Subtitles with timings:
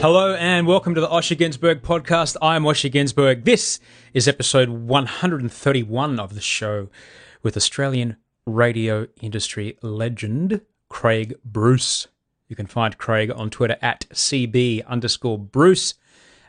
[0.00, 2.36] Hello and welcome to the Osher Günsberg podcast.
[2.40, 3.44] I'm Osher Günsberg.
[3.44, 3.80] This
[4.14, 6.88] is episode 131 of the show
[7.42, 12.06] with Australian radio industry legend Craig Bruce.
[12.46, 15.94] You can find Craig on Twitter at CB underscore Bruce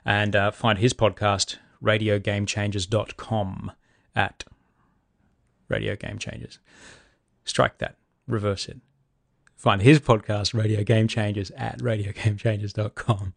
[0.05, 3.71] and uh, find his podcast, radiogamechangers.com
[4.15, 4.43] at
[5.67, 6.59] Radio Game Changers.
[7.45, 7.95] Strike that,
[8.27, 8.77] reverse it.
[9.59, 13.33] Find his podcast, Radio Game Changers, at radiogamechangers.com.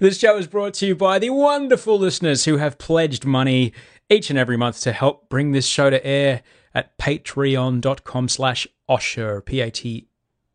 [0.00, 3.72] This show is brought to you by the wonderful listeners who have pledged money
[4.08, 6.42] each and every month to help bring this show to air
[6.74, 10.06] at patreon.com slash osher, P-A-T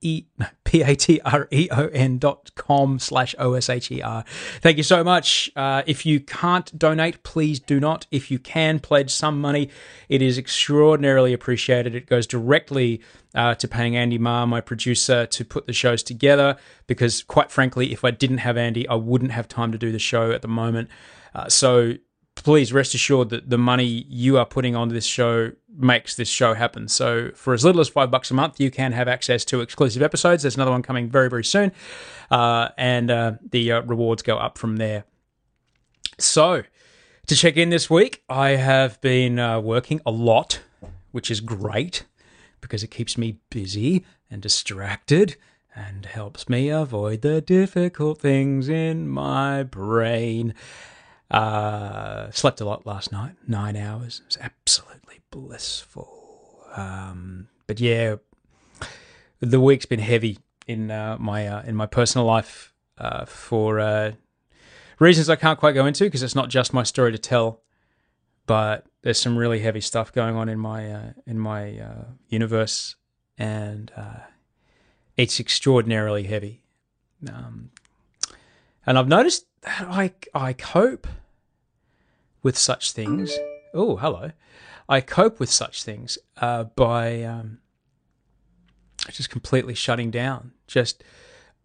[0.02, 0.26] E
[0.64, 4.24] P A T R E O N dot com slash O S H E R.
[4.62, 5.52] Thank you so much.
[5.56, 8.08] Uh, if you can't donate, please do not.
[8.12, 9.70] If you can pledge some money,
[10.08, 11.96] it is extraordinarily appreciated.
[11.96, 13.02] It goes directly
[13.36, 16.58] uh, to paying Andy Marr, my producer, to put the shows together.
[16.88, 20.00] Because quite frankly, if I didn't have Andy, I wouldn't have time to do the
[20.00, 20.90] show at the moment.
[21.36, 21.94] Uh, so
[22.42, 26.54] please rest assured that the money you are putting on this show makes this show
[26.54, 26.88] happen.
[26.88, 30.02] So for as little as five bucks a month, you can have access to exclusive
[30.02, 30.44] episodes.
[30.44, 31.72] There's another one coming very, very soon.
[32.30, 35.06] Uh, and uh, the uh, rewards go up from there.
[36.18, 36.64] So
[37.28, 40.62] to check in this week, I have been uh, working a lot,
[41.12, 42.06] which is great
[42.62, 45.38] because it keeps me busy and distracted
[45.76, 50.54] and helps me avoid the difficult things in my brain.
[51.31, 54.22] Uh, slept a lot last night, nine hours.
[54.22, 56.63] It was absolutely blissful.
[56.75, 58.16] Um, but yeah,
[59.40, 64.13] the week's been heavy in uh, my uh, in my personal life uh, for uh,
[64.97, 67.61] reasons I can't quite go into because it's not just my story to tell.
[68.47, 71.79] But there's some really heavy stuff going on in my uh, in my
[72.29, 72.96] universe,
[73.38, 73.91] and
[75.16, 76.63] it's extraordinarily heavy.
[77.31, 77.69] Um,
[78.85, 81.08] and I've noticed I I cope
[82.42, 83.38] with such things.
[83.74, 84.31] Oh, hello.
[84.88, 87.59] I cope with such things uh, by um,
[89.12, 90.53] just completely shutting down.
[90.68, 91.03] Just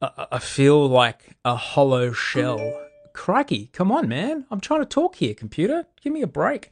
[0.02, 2.80] I, I feel like a hollow shell.
[3.12, 4.44] Crikey, come on, man!
[4.50, 5.86] I'm trying to talk here, computer.
[6.02, 6.70] Give me a break.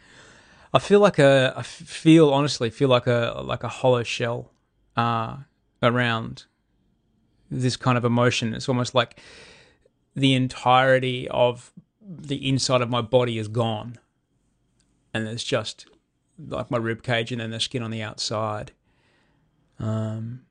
[0.75, 1.55] I feel like a.
[1.57, 4.51] I feel honestly feel like a like a hollow shell
[4.97, 5.37] uh,
[5.83, 6.45] around
[7.51, 8.55] this kind of emotion.
[8.55, 9.21] It's almost like
[10.15, 13.99] the entirety of the inside of my body is gone,
[15.15, 15.87] and there's just
[16.39, 18.73] like my rib cage and then the skin on the outside.
[19.79, 20.43] Um,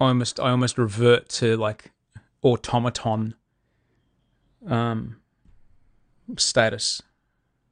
[0.00, 1.92] I almost I almost revert to like
[2.42, 3.34] automaton
[4.66, 5.16] um,
[6.36, 7.02] status,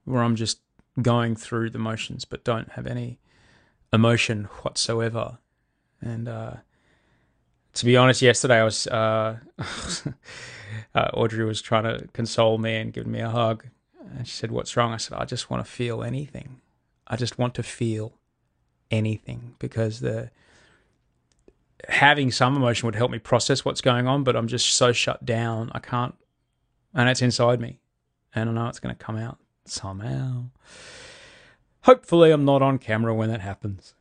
[0.05, 0.61] where I'm just
[1.03, 3.19] going through the motions but don't have any
[3.93, 5.39] emotion whatsoever,
[6.01, 6.55] and uh,
[7.75, 9.39] to be honest, yesterday I was uh,
[10.95, 13.67] uh, Audrey was trying to console me and giving me a hug,
[14.17, 16.61] and she said, "What's wrong?" I said, "I just want to feel anything.
[17.07, 18.15] I just want to feel
[18.91, 20.31] anything because the
[21.89, 25.25] having some emotion would help me process what's going on, but I'm just so shut
[25.25, 25.71] down.
[25.75, 26.15] I can't,
[26.95, 27.81] and it's inside me.
[28.35, 30.47] And I know it's going to come out somehow.
[31.83, 33.95] Hopefully, I'm not on camera when that happens.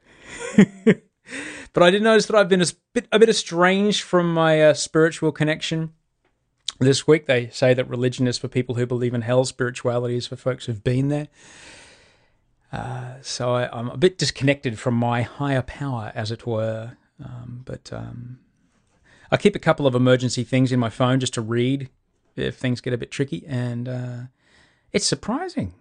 [1.73, 4.73] but I did notice that I've been a bit, a bit estranged from my uh,
[4.73, 5.93] spiritual connection
[6.79, 7.25] this week.
[7.25, 10.65] They say that religion is for people who believe in hell, spirituality is for folks
[10.65, 11.27] who've been there.
[12.71, 16.97] Uh, so I, am a bit disconnected from my higher power, as it were.
[17.23, 18.39] Um, but um,
[19.31, 21.89] I keep a couple of emergency things in my phone just to read
[22.35, 23.43] if things get a bit tricky.
[23.47, 24.17] And uh,
[24.91, 25.73] it's surprising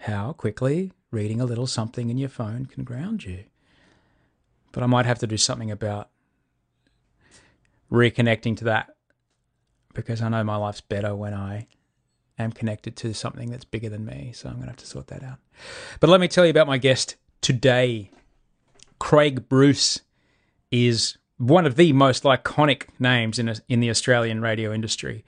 [0.00, 3.44] how quickly reading a little something in your phone can ground you.
[4.76, 6.10] But I might have to do something about
[7.90, 8.94] reconnecting to that
[9.94, 11.66] because I know my life's better when I
[12.38, 14.32] am connected to something that's bigger than me.
[14.34, 15.38] So I'm going to have to sort that out.
[15.98, 18.10] But let me tell you about my guest today.
[18.98, 20.02] Craig Bruce
[20.70, 25.24] is one of the most iconic names in, a, in the Australian radio industry.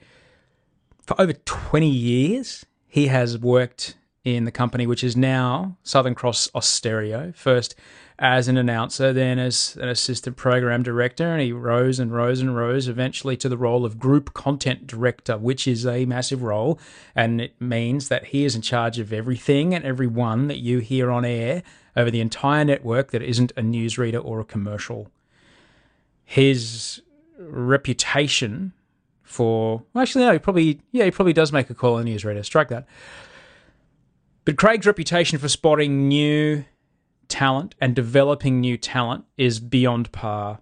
[1.07, 6.51] For over 20 years, he has worked in the company, which is now Southern Cross
[6.53, 7.73] Austereo, first
[8.19, 12.53] as an announcer, then as an assistant program director, and he rose and rose and
[12.53, 16.77] rose eventually to the role of group content director, which is a massive role.
[17.15, 21.09] And it means that he is in charge of everything and everyone that you hear
[21.09, 21.63] on air
[21.95, 25.09] over the entire network that isn't a newsreader or a commercial.
[26.25, 27.01] His
[27.37, 28.73] reputation
[29.23, 32.43] for well, actually no, he probably yeah, he probably does make a call on newsreader.
[32.43, 32.85] Strike that.
[34.43, 36.65] But Craig's reputation for spotting new
[37.29, 40.59] talent and developing new talent is beyond par.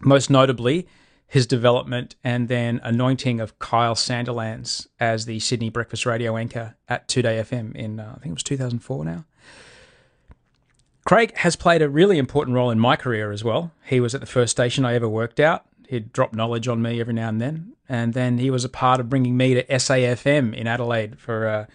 [0.00, 0.86] Most notably,
[1.26, 7.08] his development and then anointing of Kyle Sandilands as the Sydney Breakfast Radio anchor at
[7.08, 9.24] 2Day FM in, uh, I think it was 2004 now.
[11.04, 13.72] Craig has played a really important role in my career as well.
[13.84, 15.64] He was at the first station I ever worked out.
[15.88, 17.72] He'd drop knowledge on me every now and then.
[17.88, 21.66] And then he was a part of bringing me to SAFM in Adelaide for uh,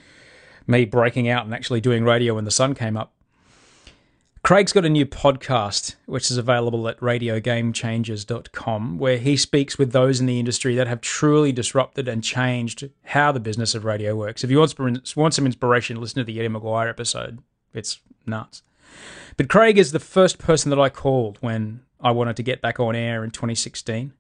[0.66, 3.12] me breaking out and actually doing radio when the sun came up.
[4.44, 10.20] Craig's got a new podcast, which is available at radiogamechangers.com, where he speaks with those
[10.20, 14.44] in the industry that have truly disrupted and changed how the business of radio works.
[14.44, 17.40] If you want, some inspiration, listen to the Eddie McGuire episode.
[17.74, 18.62] It's nuts.
[19.36, 22.80] But Craig is the first person that I called when I wanted to get back
[22.80, 24.14] on air in 2016.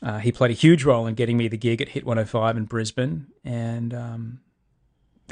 [0.00, 2.64] Uh, he played a huge role in getting me the gig at Hit 105 in
[2.66, 4.40] Brisbane, and um,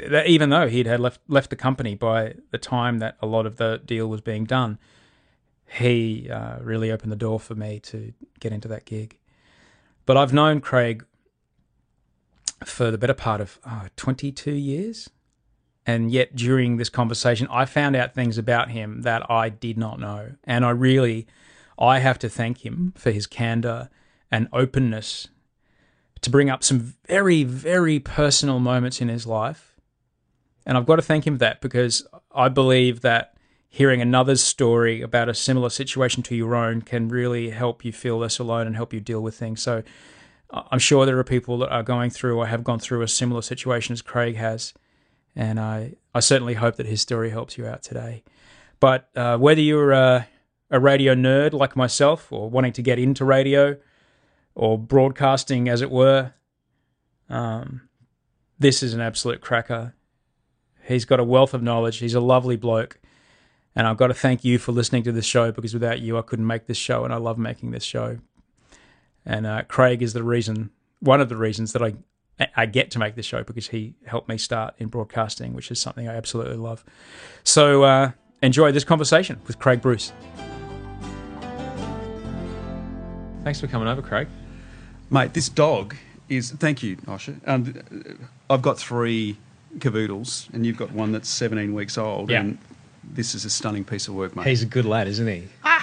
[0.01, 3.57] even though he'd had left left the company by the time that a lot of
[3.57, 4.77] the deal was being done,
[5.67, 9.17] he uh, really opened the door for me to get into that gig.
[10.05, 11.05] But I've known Craig
[12.65, 15.09] for the better part of oh, 22 years.
[15.85, 20.01] And yet, during this conversation, I found out things about him that I did not
[20.01, 20.33] know.
[20.43, 21.27] And I really,
[21.79, 23.89] I have to thank him for his candor
[24.29, 25.29] and openness
[26.19, 29.76] to bring up some very, very personal moments in his life
[30.67, 32.05] and I've got to thank him for that because
[32.35, 33.37] I believe that
[33.69, 38.17] hearing another's story about a similar situation to your own can really help you feel
[38.17, 39.61] less alone and help you deal with things.
[39.61, 39.81] So
[40.51, 43.41] I'm sure there are people that are going through or have gone through a similar
[43.41, 44.73] situation as Craig has.
[45.37, 48.23] And I, I certainly hope that his story helps you out today.
[48.81, 50.27] But uh, whether you're a,
[50.69, 53.77] a radio nerd like myself or wanting to get into radio
[54.53, 56.33] or broadcasting, as it were,
[57.29, 57.87] um,
[58.59, 59.93] this is an absolute cracker.
[60.87, 61.97] He's got a wealth of knowledge.
[61.97, 62.99] He's a lovely bloke.
[63.75, 66.21] And I've got to thank you for listening to this show because without you, I
[66.21, 67.03] couldn't make this show.
[67.03, 68.19] And I love making this show.
[69.25, 71.95] And uh, Craig is the reason, one of the reasons that I,
[72.55, 75.79] I get to make this show because he helped me start in broadcasting, which is
[75.79, 76.85] something I absolutely love.
[77.43, 80.13] So uh, enjoy this conversation with Craig Bruce.
[83.43, 84.27] Thanks for coming over, Craig.
[85.09, 85.95] Mate, this dog
[86.29, 86.51] is.
[86.51, 87.39] Thank you, Osher.
[87.45, 89.37] Um, I've got three
[89.79, 92.29] cavoodles, and you've got one that's 17 weeks old.
[92.29, 92.41] Yeah.
[92.41, 92.57] And
[93.03, 94.47] this is a stunning piece of work, mate.
[94.47, 95.47] He's a good lad, isn't he?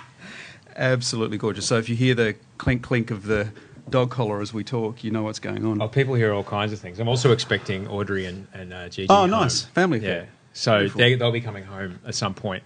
[0.77, 1.67] Absolutely gorgeous.
[1.67, 3.49] So if you hear the clink clink of the
[3.91, 5.81] dog collar as we talk, you know what's going on.
[5.81, 6.99] Oh, people hear all kinds of things.
[6.99, 9.07] I'm also expecting Audrey and, and uh, Gigi.
[9.11, 9.31] Oh, home.
[9.31, 9.63] nice.
[9.63, 10.09] Family Yeah.
[10.09, 10.29] affair.
[10.53, 12.63] So they, they'll be coming home at some point.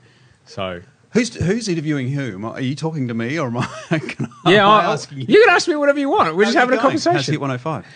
[0.46, 0.82] So
[1.12, 2.44] Who's who's interviewing whom?
[2.44, 3.66] Are you talking to me or am I?
[3.98, 5.26] Can yeah, I I, asking you?
[5.28, 6.36] you can ask me whatever you want.
[6.36, 6.92] We're How's just having a going?
[6.92, 7.32] How's conversation.
[7.32, 7.86] Hit 105?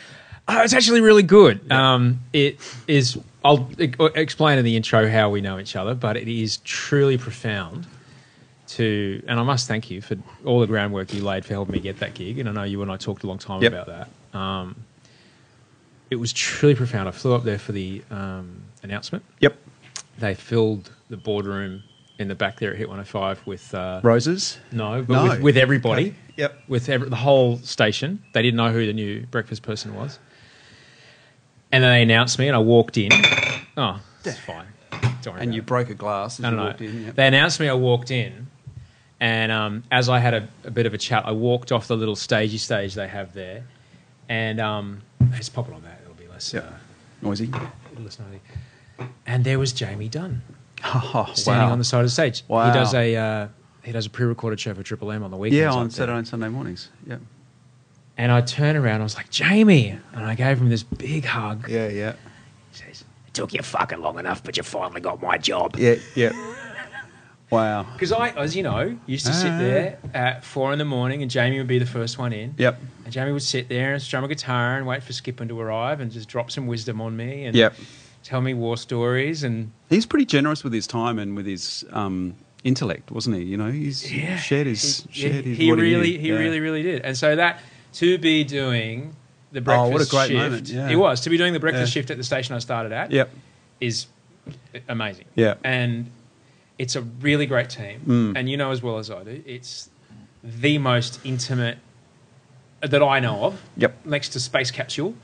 [0.48, 1.70] Uh, it's actually really good.
[1.70, 2.58] Um, it
[2.88, 3.18] is.
[3.44, 3.68] I'll
[4.14, 7.86] explain in the intro how we know each other, but it is truly profound.
[8.68, 11.80] To and I must thank you for all the groundwork you laid for helping me
[11.80, 12.38] get that gig.
[12.38, 13.72] And I know you and I talked a long time Yep.
[13.72, 13.86] about
[14.32, 14.38] that.
[14.38, 14.76] Um,
[16.10, 17.06] it was truly profound.
[17.08, 19.24] I flew up there for the um, announcement.
[19.40, 19.56] Yep.
[20.18, 21.82] They filled the boardroom
[22.18, 24.58] in the back there at Hit 105 with uh, Roses.
[24.70, 25.24] no, but No.
[25.30, 26.06] With, with everybody.
[26.08, 26.16] Okay.
[26.36, 26.62] Yep.
[26.68, 28.22] With every, the whole station.
[28.32, 30.18] They didn't know who the new breakfast person was.
[31.72, 33.10] And then they announced me, and I walked in.
[33.74, 34.66] Oh, it's fine.
[34.90, 35.02] Don't
[35.32, 35.66] worry And about you it.
[35.66, 36.68] broke a glass as No, you no, no.
[36.68, 37.04] walked in.
[37.06, 37.14] Yep.
[37.14, 37.70] They announced me.
[37.70, 38.48] I walked in,
[39.18, 41.96] and um, as I had a, a bit of a chat, I walked off the
[41.96, 43.64] little stagey stage they have there,
[44.28, 45.00] and um,
[45.30, 46.00] let's pop it on that.
[46.02, 46.64] It'll be less, Yep.
[46.64, 46.72] uh,
[47.22, 47.46] Noisy.
[47.98, 48.40] less noisy.
[49.24, 50.42] And there was Jamie Dunn
[50.84, 51.72] Oh, standing wow.
[51.72, 52.44] on the side of the stage.
[52.46, 52.70] Wow.
[52.70, 53.48] He does a uh,
[53.84, 55.58] he does a pre-recorded show for Triple M on the weekends.
[55.58, 55.90] Yeah, up on there.
[55.92, 56.90] Saturday and Sunday mornings.
[57.06, 57.16] Yeah.
[58.22, 59.00] And I turned around.
[59.00, 61.68] I was like, Jamie, and I gave him this big hug.
[61.68, 62.12] Yeah, yeah.
[62.70, 65.96] He says, "It took you fucking long enough, but you finally got my job." Yeah,
[66.14, 66.30] yeah.
[67.50, 67.82] wow.
[67.94, 69.58] Because I, as you know, used to sit Ah.
[69.58, 72.54] there at four in the morning, and Jamie would be the first one in.
[72.58, 72.80] Yep.
[73.04, 75.98] And Jamie would sit there and strum a guitar and wait for Skippin to arrive
[76.00, 77.74] and just drop some wisdom on me and Yep.
[78.22, 82.36] tell me war stories and He's pretty generous with his time and with his um,
[82.62, 83.42] intellect, wasn't he?
[83.42, 85.58] You know, he's yeah, shared his he, shared his.
[85.58, 86.18] he really knew.
[86.20, 86.36] he Yeah.
[86.38, 87.02] really really did.
[87.02, 87.60] And so that
[87.94, 89.14] to be doing
[89.52, 90.88] the Oh, breakfast what a great shift, moment, yeah.
[90.88, 92.00] it was to be doing the breakfast Yeah.
[92.00, 93.10] shift at the station I started at.
[93.10, 93.30] Yep.
[93.80, 94.06] is
[94.88, 95.24] amazing.
[95.34, 95.54] Yeah.
[95.64, 96.10] And
[96.78, 98.00] it's a really great team.
[98.06, 98.38] Mm.
[98.38, 99.90] And you know as well as I do, it's
[100.42, 101.78] the most intimate
[102.80, 103.60] that I know of.
[103.76, 104.06] Yep.
[104.06, 105.14] Next to Space Capsule,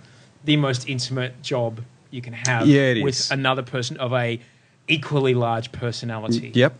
[0.44, 3.30] the most intimate job you can have Yeah, with is.
[3.30, 4.40] another person of a
[4.88, 6.50] equally large personality.
[6.54, 6.74] Yep.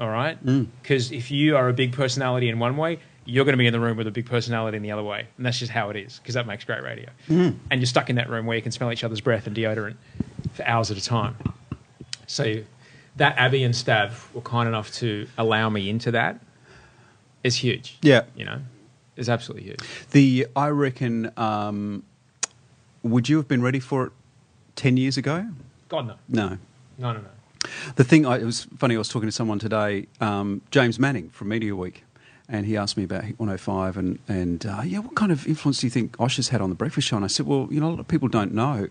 [0.00, 0.44] All right?
[0.44, 0.66] Mm.
[0.82, 3.72] Because if you are a big personality in one way, you're going to be in
[3.72, 5.26] the room with a big personality in the other way.
[5.36, 7.08] And that's just how it is, because that makes great radio.
[7.28, 7.56] Mm.
[7.70, 9.96] And you're stuck in that room where you can smell each other's breath and deodorant
[10.52, 11.36] for hours at a time.
[12.26, 12.56] So
[13.16, 16.40] that Abby and Stav were kind enough to allow me into that
[17.42, 17.98] is huge.
[18.02, 18.24] Yeah.
[18.34, 18.60] You know,
[19.16, 19.80] is absolutely huge.
[20.10, 21.32] The I reckon.
[21.36, 22.04] Um,
[23.02, 24.12] would you have been ready for it
[24.76, 25.46] ten years ago?
[25.88, 26.14] God, no.
[26.28, 26.58] No.
[26.96, 27.68] No, no, no.
[27.96, 31.28] The thing, I, it was funny, I was talking to someone today, um, James Manning
[31.30, 32.03] from Media Week,
[32.48, 35.80] and he asked me about Hit 105 and, and uh, yeah, what kind of influence
[35.80, 37.16] do you think Osh has had on The Breakfast Show?
[37.16, 38.88] And I said, well, you know, a lot of people don't know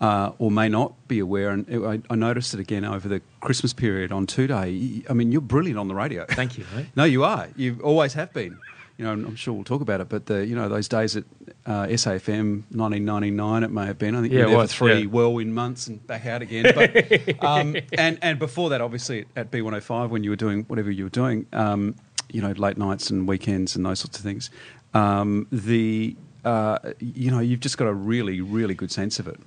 [0.00, 1.50] uh, or may not be aware.
[1.50, 5.02] And it, I, I noticed it again over the Christmas period on Two Day.
[5.08, 6.24] I mean, you're brilliant on the radio.
[6.28, 6.86] Thank you, mate.
[6.96, 7.48] no, you are.
[7.56, 8.58] You always have been.
[8.96, 11.24] You know, I'm sure we'll talk about it, but the, you know those days at
[11.64, 14.14] uh, SAFM 1999, it may have been.
[14.14, 15.06] I think Yeah, you were there was, for three yeah.
[15.06, 16.70] whirlwind months and back out again.
[16.74, 21.04] But um, and and before that, obviously at B105 when you were doing whatever you
[21.04, 21.94] were doing, um,
[22.32, 24.50] you know, late nights and weekends and those sorts of things.
[24.94, 29.38] Um, the uh, you know, you've just got a really really good sense of it,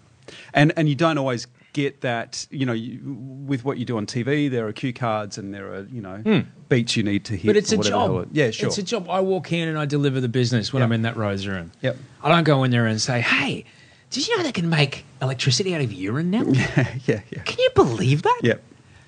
[0.54, 2.46] and and you don't always get that.
[2.52, 3.00] You know, you,
[3.48, 6.44] with what you do on TV, there are cue cards and there are you know
[6.70, 7.42] beats you need to hit.
[7.42, 7.48] Hmm.
[7.48, 8.28] But it's a whatever the hell job.
[8.32, 8.68] it- Yeah, sure.
[8.68, 9.10] It's a job.
[9.10, 10.88] I walk in and I deliver the business when Yep.
[10.88, 11.72] I'm in that rose room.
[11.82, 11.98] Yep.
[12.24, 13.66] I don't go in there and say, hey,
[14.12, 16.44] did you know they can make electricity out of urine now?
[16.52, 17.42] yeah, yeah, yeah.
[17.44, 18.40] Can you believe that?
[18.44, 18.62] Yep.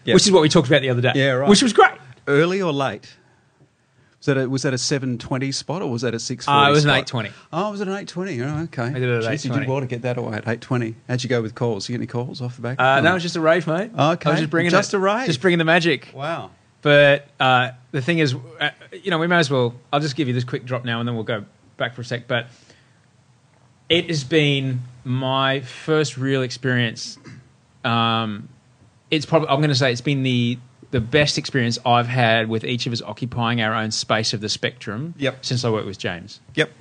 [0.06, 0.14] Yep.
[0.16, 1.12] Which is what we talked about the other day.
[1.16, 1.50] Yeah, right.
[1.50, 1.94] Which was great.
[2.28, 3.16] Early or late?
[4.26, 6.58] Was that a, was that a seven twenty spot or was that a six forty?
[6.60, 7.32] Uh, it was an 8:20.
[7.54, 8.42] Oh, was it an eight twenty?
[8.42, 8.86] Oh, okay.
[8.86, 9.68] I did it at You did 8:20.
[9.68, 10.96] well to get that away at eight twenty.
[11.08, 11.88] How'd you go with calls?
[11.88, 12.80] You get any calls off the back?
[12.80, 13.04] Uh, Oh.
[13.04, 13.92] that was just a rave, mate.
[13.96, 14.28] Okay.
[14.28, 15.28] I was just bringing Just it- a rave.
[15.28, 16.12] Just bringing the magic.
[16.16, 16.50] wow.
[16.82, 19.76] But uh, the thing is, uh, you know, we may as well.
[19.94, 21.46] I'll just give you this quick drop now, and then we'll go
[21.78, 22.28] back for a sec.
[22.28, 22.48] But
[23.90, 27.20] it has been my first real experience.
[27.84, 28.50] Um,
[29.12, 30.58] it's probably I'm going to say it's been the
[30.96, 34.48] the best experience I've had with each of us occupying our own space of the
[34.48, 35.14] spectrum.
[35.18, 35.44] Yep.
[35.44, 36.40] Since I worked with James.
[36.54, 36.72] Yep.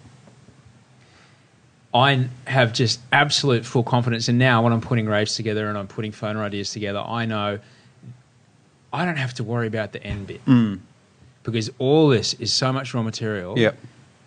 [1.93, 4.29] I have just absolute full confidence.
[4.29, 7.59] And now when I'm putting raves together and I'm putting phoner ideas together, I know
[8.93, 10.47] I don't have to worry about the end bit.
[11.43, 13.57] Because all this is so much raw material.
[13.57, 13.63] Mm.
[13.63, 13.79] Yep.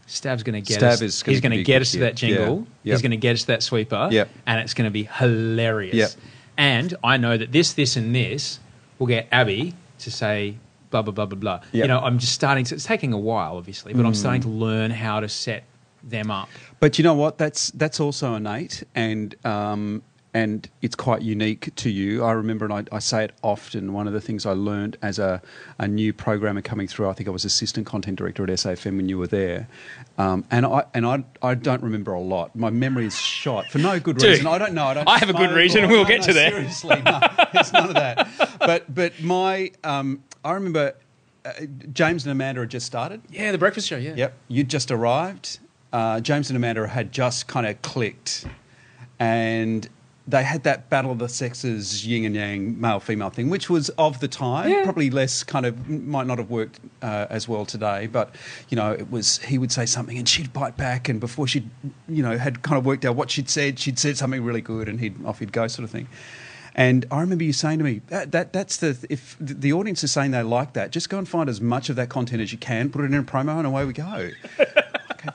[0.09, 1.01] Stav's going to get Stav us.
[1.01, 2.67] is gonna he's going to get us to that jingle.
[2.83, 2.93] Yeah.
[2.93, 4.09] He's going to get us to that sweeper.
[4.11, 4.29] Yep.
[4.45, 5.95] And it's going to be hilarious.
[5.95, 6.11] Yep.
[6.57, 8.59] And I know that this, this, and this
[8.99, 10.57] will get Abby to say
[10.89, 11.59] blah blah blah blah blah.
[11.71, 11.85] You Yep.
[11.85, 11.87] Mm.
[11.89, 12.75] know, I'm just starting to.
[12.75, 15.63] It's taking a while, obviously, but I'm starting to learn how to set
[16.03, 16.47] them up.
[16.79, 17.37] But you know what?
[17.37, 20.03] That's that's also innate, and um,
[20.33, 22.23] and it's quite unique to you.
[22.23, 23.93] I remember, and I, I say it often.
[23.93, 25.41] One of the things I learned as a,
[25.79, 29.09] a new programmer coming through, I think I was assistant content director at SAFM when
[29.09, 29.67] you were there,
[30.17, 32.55] um, and I and I, I don't remember a lot.
[32.55, 34.47] My memory is shot for no good Dude, reason.
[34.47, 34.85] I don't know.
[34.85, 35.07] I don't.
[35.07, 36.51] I have a good reason, or- and we'll no, get no, to there.
[36.51, 37.19] Seriously, no,
[37.53, 38.27] it's none of that.
[38.59, 40.93] But but my um, I remember.
[41.45, 43.21] Uh, James and Amanda had just started.
[43.29, 43.95] Yeah, the breakfast show.
[43.95, 44.15] Yeah.
[44.17, 44.33] Yep.
[44.49, 45.59] You'd just arrived.
[45.93, 48.45] Uh, James and Amanda had just kind of clicked.
[49.17, 49.87] And
[50.27, 53.89] they had that battle of the sexes, yin and yang, male female thing, which was
[53.91, 54.69] of the time.
[54.69, 54.83] Yeah.
[54.83, 58.07] Probably less kind of, might not have worked uh, as well today.
[58.07, 58.35] But,
[58.69, 61.07] you know, it was, he would say something and she'd bite back.
[61.07, 61.69] And before she'd,
[62.09, 64.89] you know, had kind of worked out what she'd said, she'd said something really good
[64.89, 66.07] and he'd, off he'd go sort of thing.
[66.75, 70.11] And I remember you saying to me that, that that's the if the audience is
[70.11, 72.59] saying they like that, just go and find as much of that content as you
[72.59, 74.29] can, put it in a promo, and away we go.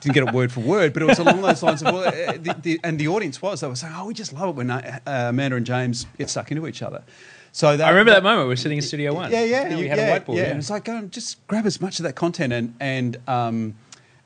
[0.01, 2.11] Didn't get it word for word, but it was along those lines of well, uh,
[2.33, 4.69] the, the, and the audience was they were saying, "Oh, we just love it when
[4.69, 7.03] uh, Amanda and James get stuck into each other."
[7.51, 8.47] So that, I remember that moment.
[8.47, 9.31] We were sitting in Studio One.
[9.31, 10.35] Yeah, yeah, And we you- had yeah, a whiteboard.
[10.37, 12.73] Yeah, Yeah, and it's like, go and just grab as much of that content, and
[12.79, 13.75] and um,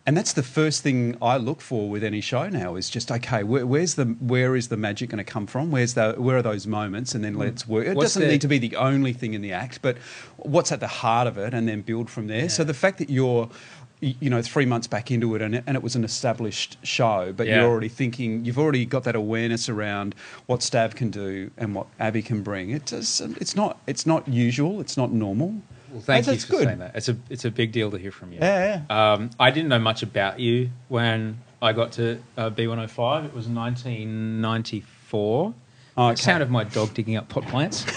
[0.05, 3.43] and that's the first thing I look for with any show now is just okay,
[3.43, 5.69] where, where's the where is the magic going to come from?
[5.71, 7.85] Where's the where are those moments, and then let's work.
[7.85, 7.95] It Mm.
[7.95, 9.97] What's doesn't the- need to be the only thing in the act, but
[10.37, 12.47] what's at the heart of it, and then build from there.
[12.47, 13.49] So the fact that you're
[13.99, 17.33] you know, three months back into it, and it, and it was an established show,
[17.35, 17.61] but Yeah.
[17.61, 20.13] you're already thinking, you've already got that awareness around
[20.45, 22.69] what Stav can do and what Abby can bring.
[22.69, 25.55] It just, it's not, it's not usual, it's not normal.
[25.91, 26.63] Well, thank That's- you that's for good.
[26.65, 26.95] saying that.
[26.95, 28.39] It's a it's a big deal to hear from you.
[28.39, 33.25] Yeah, Um, I didn't know much about you when I got to uh, B105.
[33.25, 35.53] It was 1994.
[35.97, 36.11] Okay.
[36.13, 37.85] The sound of my dog digging up pot plants.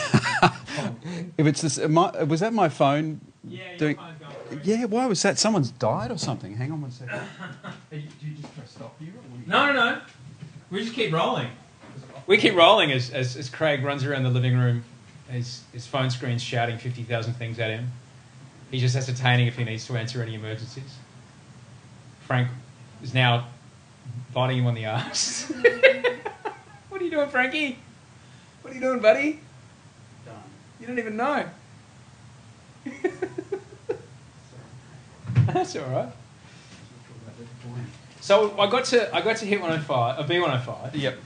[1.36, 3.20] If it's this, my, was that my phone?
[3.44, 4.29] Yeah, your doing- phone's going
[4.64, 5.38] Yeah, why was that?
[5.38, 6.54] Someone's died or something.
[6.56, 7.20] Hang on one second.
[7.90, 9.12] Do you just press stop here?
[9.46, 10.00] No, no, no.
[10.70, 11.48] We just keep rolling.
[12.26, 14.84] We keep rolling as, as, as Craig runs around the living room.
[15.28, 17.90] His, his phone screen's shouting 50,000 things at him.
[18.70, 20.96] He's just ascertaining if he needs to answer any emergencies.
[22.22, 22.48] Frank
[23.02, 23.48] is now
[24.32, 25.50] biting him on the arse.
[26.88, 27.78] what are you doing, Frankie?
[28.62, 29.40] What are you doing, buddy?
[30.80, 31.46] You don't even know.
[35.54, 36.08] That's all right.
[38.20, 41.18] So I got to I got to hit 105, a uh, B105, Yep.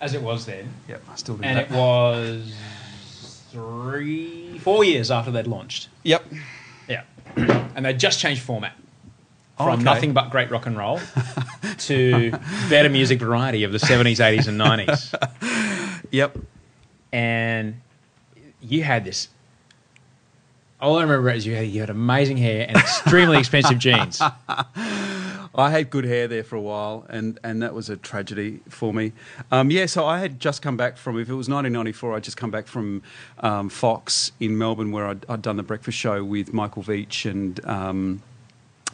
[0.00, 1.70] as it was then, Yep, I still do and that.
[1.70, 5.88] it was three, four years after they'd launched.
[6.04, 6.24] Yep.
[6.88, 7.02] Yeah,
[7.74, 8.74] and they just changed format
[9.58, 9.82] oh, from Okay.
[9.84, 11.00] nothing but great rock and roll
[11.78, 12.30] to
[12.70, 15.14] better music variety of the 70s, 80s, and 90s.
[16.12, 16.38] Yep.
[17.12, 17.80] And
[18.62, 19.26] you had this.
[20.80, 24.20] All I remember is you had you had amazing hair and extremely expensive jeans.
[25.58, 28.92] I had good hair there for a while, and, and that was a tragedy for
[28.92, 29.12] me.
[29.50, 32.36] Um, yeah, so I had just come back from, if it was 1994, I'd just
[32.36, 33.02] come back from
[33.40, 37.64] um, Fox in Melbourne, where I'd, I'd done the breakfast show with Michael Veitch and
[37.64, 38.22] um,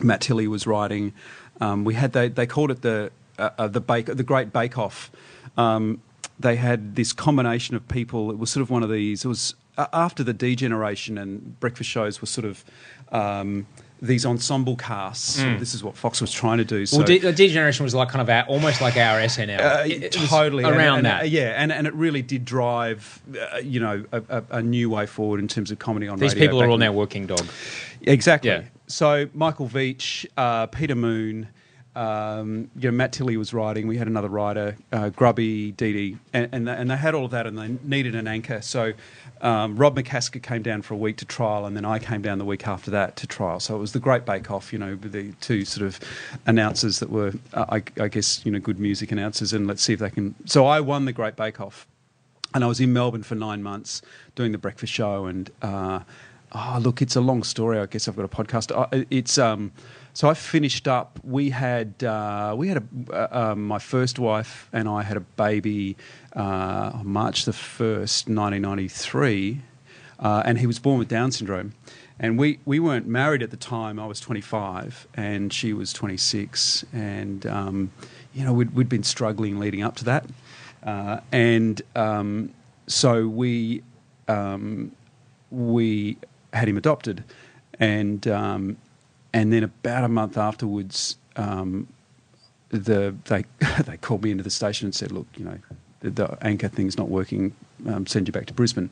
[0.01, 1.13] Matt Tilley was writing.
[1.61, 4.79] Um, we had they, they called it the uh, uh, the bake the Great Bake
[4.79, 5.11] Off.
[5.57, 6.01] Um,
[6.39, 8.31] they had this combination of people.
[8.31, 9.25] It was sort of one of these.
[9.25, 12.65] It was after the D generation and breakfast shows were sort of.
[13.11, 13.67] Um,
[14.05, 15.37] these ensemble casts.
[15.37, 16.87] This is what Fox was trying to do.
[16.87, 19.61] So well, D, the D generation was like kind of our almost like our SNL.
[19.61, 21.23] uh, It- it totally around and- that.
[21.23, 23.23] uh, yeah, and, and it really did drive,
[23.55, 26.35] uh, you know, a, a, a new way forward in terms of comedy on These
[26.35, 27.47] people are all now working dog.
[28.01, 28.51] Exactly.
[28.51, 28.63] Yeah.
[28.89, 31.47] So Michael Veitch, uh, Peter Moon,
[31.95, 33.87] um, you know, Matt Tilley was writing.
[33.87, 37.27] We had another writer, uh, Grubby, Dee Dee, and, and, they, and they had all
[37.27, 38.63] of that, and they needed an anchor.
[38.63, 38.93] So
[39.41, 42.39] um, Rob McCasker came down for a week to trial, and then I came down
[42.39, 43.61] the week after that to trial.
[43.61, 46.01] So it was the Great Bake Off, you know, with the two sort of
[46.47, 49.93] announcers that were, uh, I, I guess, you know, good music announcers, and let's see
[49.93, 50.35] if they can.
[50.47, 51.87] So I won the Great Bake Off
[52.55, 54.03] and I was in Melbourne for nine months
[54.35, 55.27] doing the breakfast show.
[55.27, 56.01] And uh,
[56.53, 57.79] oh, look, it's a long story.
[57.79, 59.07] I guess I've got a podcast.
[59.11, 59.73] It's um,
[60.15, 61.19] so I finished up.
[61.25, 65.21] We had uh, we had a, uh, um, my first wife and I had a
[65.21, 65.97] baby
[66.37, 69.61] uh, on March the first, nineteen ninety three,
[70.19, 71.75] uh, and he was born with Down syndrome.
[72.19, 73.99] And we, we weren't married at the time.
[73.99, 76.85] I was 25 and she was 26.
[76.93, 77.91] And, um,
[78.33, 80.27] you know, we'd, we'd been struggling leading up to that.
[80.85, 82.53] Uh, and um,
[82.87, 83.83] so we
[84.29, 84.93] um,
[85.51, 86.17] we
[86.53, 87.25] had him adopted,
[87.79, 88.77] and um,
[89.33, 91.89] and then about a month afterwards, um,
[92.71, 93.45] the they
[93.87, 95.59] they called me into the station and said, look, you know,
[96.01, 97.55] the, the anchor thing's not working.
[97.87, 98.91] Um, send you back to Brisbane.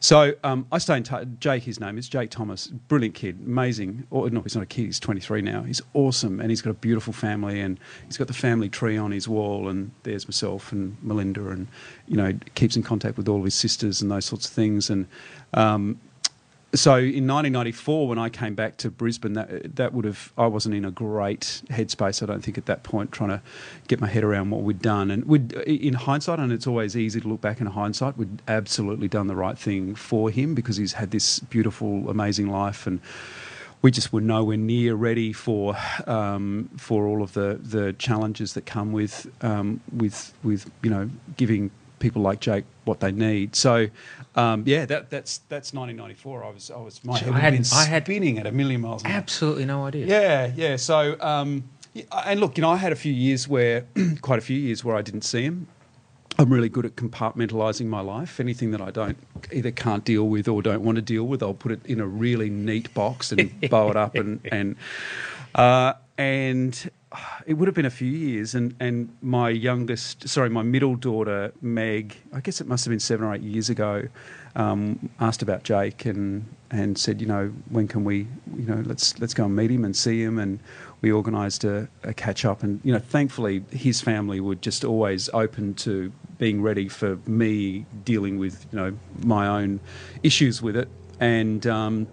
[0.00, 1.26] So um, I stay in touch.
[1.40, 2.68] Jake, his name is Jake Thomas.
[2.68, 4.06] Brilliant kid, amazing.
[4.10, 4.86] Or, no, he's not a kid.
[4.86, 5.62] He's 23 now.
[5.62, 9.10] He's awesome, and he's got a beautiful family, and he's got the family tree on
[9.10, 9.68] his wall.
[9.68, 11.66] And there's myself and Melinda, and
[12.06, 14.88] you know, keeps in contact with all of his sisters and those sorts of things.
[14.88, 15.06] And
[15.54, 15.98] um,
[16.74, 20.74] so in 1994, when I came back to Brisbane, that that would have I wasn't
[20.74, 22.22] in a great headspace.
[22.22, 23.40] I don't think at that point trying to
[23.86, 25.10] get my head around what we'd done.
[25.10, 29.08] And we'd, in hindsight, and it's always easy to look back in hindsight, we'd absolutely
[29.08, 33.00] done the right thing for him because he's had this beautiful, amazing life and.
[33.80, 35.76] We just were nowhere near ready for
[36.08, 41.08] um, for all of the, the challenges that come with um, with with you know
[41.36, 43.54] giving people like Jake what they need.
[43.56, 43.88] So,
[44.36, 46.44] um, yeah, that, that's that's 1994.
[46.44, 48.80] I was I was my head I had been I had spinning at a million
[48.80, 49.16] miles an hour.
[49.16, 50.06] Absolutely no idea.
[50.06, 50.76] Yeah, yeah.
[50.76, 51.64] So, um,
[52.26, 53.84] and look, you know, I had a few years where,
[54.22, 55.68] quite a few years where I didn't see him.
[56.40, 58.38] I'm really good at compartmentalizing my life.
[58.38, 59.18] Anything that I don't
[59.52, 62.06] either can't deal with or don't want to deal with, I'll put it in a
[62.06, 64.76] really neat box and bow it up and and
[65.56, 66.90] uh, and
[67.46, 68.54] it would have been a few years.
[68.54, 73.00] And and my youngest, sorry, my middle daughter Meg, I guess it must have been
[73.00, 74.08] seven or eight years ago,
[74.56, 79.18] um, asked about Jake and and said, you know, when can we, you know, let's
[79.20, 80.60] let's go and meet him and see him and
[81.00, 85.28] we organised a, a, catch up, and you know, thankfully, his family were just always
[85.32, 89.80] open to being ready for me dealing with you know my own
[90.22, 90.88] issues with it,
[91.20, 91.66] and.
[91.66, 92.06] Um,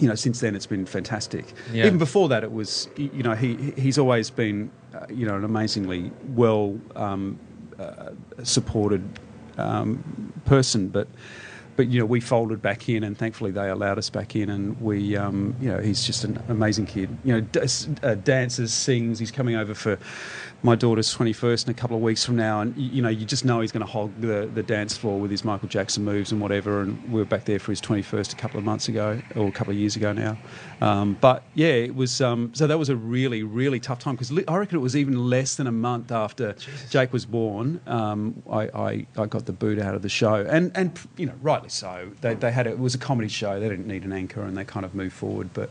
[0.00, 1.52] you know, since then it's been fantastic.
[1.72, 1.86] Yeah.
[1.86, 5.44] Even before that, it was you know he he's always been uh, you know an
[5.44, 7.38] amazingly well um,
[7.78, 8.10] uh,
[8.42, 9.02] supported
[9.58, 11.06] um, person, but
[11.76, 14.80] but you know we folded back in, and thankfully they allowed us back in, and
[14.80, 17.14] we um, you know he's just an amazing kid.
[17.24, 17.60] You know, d-
[18.02, 19.18] uh, dances, sings.
[19.18, 19.98] He's coming over for
[20.62, 23.44] my daughter's 21st in a couple of weeks from now, and you know, you just
[23.44, 26.40] know he's going to hog the, the dance floor with his Michael Jackson moves and
[26.40, 26.82] whatever.
[26.82, 29.52] And we were back there for his 21st a couple of months ago, or a
[29.52, 30.36] couple of years ago now.
[30.80, 34.32] Um, but yeah, it was um, so that was a really, really tough time because
[34.46, 36.90] I reckon it was even less than a month after Jesus.
[36.90, 37.80] Jake was born.
[37.86, 41.34] Um, I, I, I, got the boot out of the show, and and you know,
[41.40, 42.10] rightly so.
[42.20, 43.58] They, they had a, it was a comedy show.
[43.60, 45.50] They didn't need an anchor, and they kind of moved forward.
[45.54, 45.70] But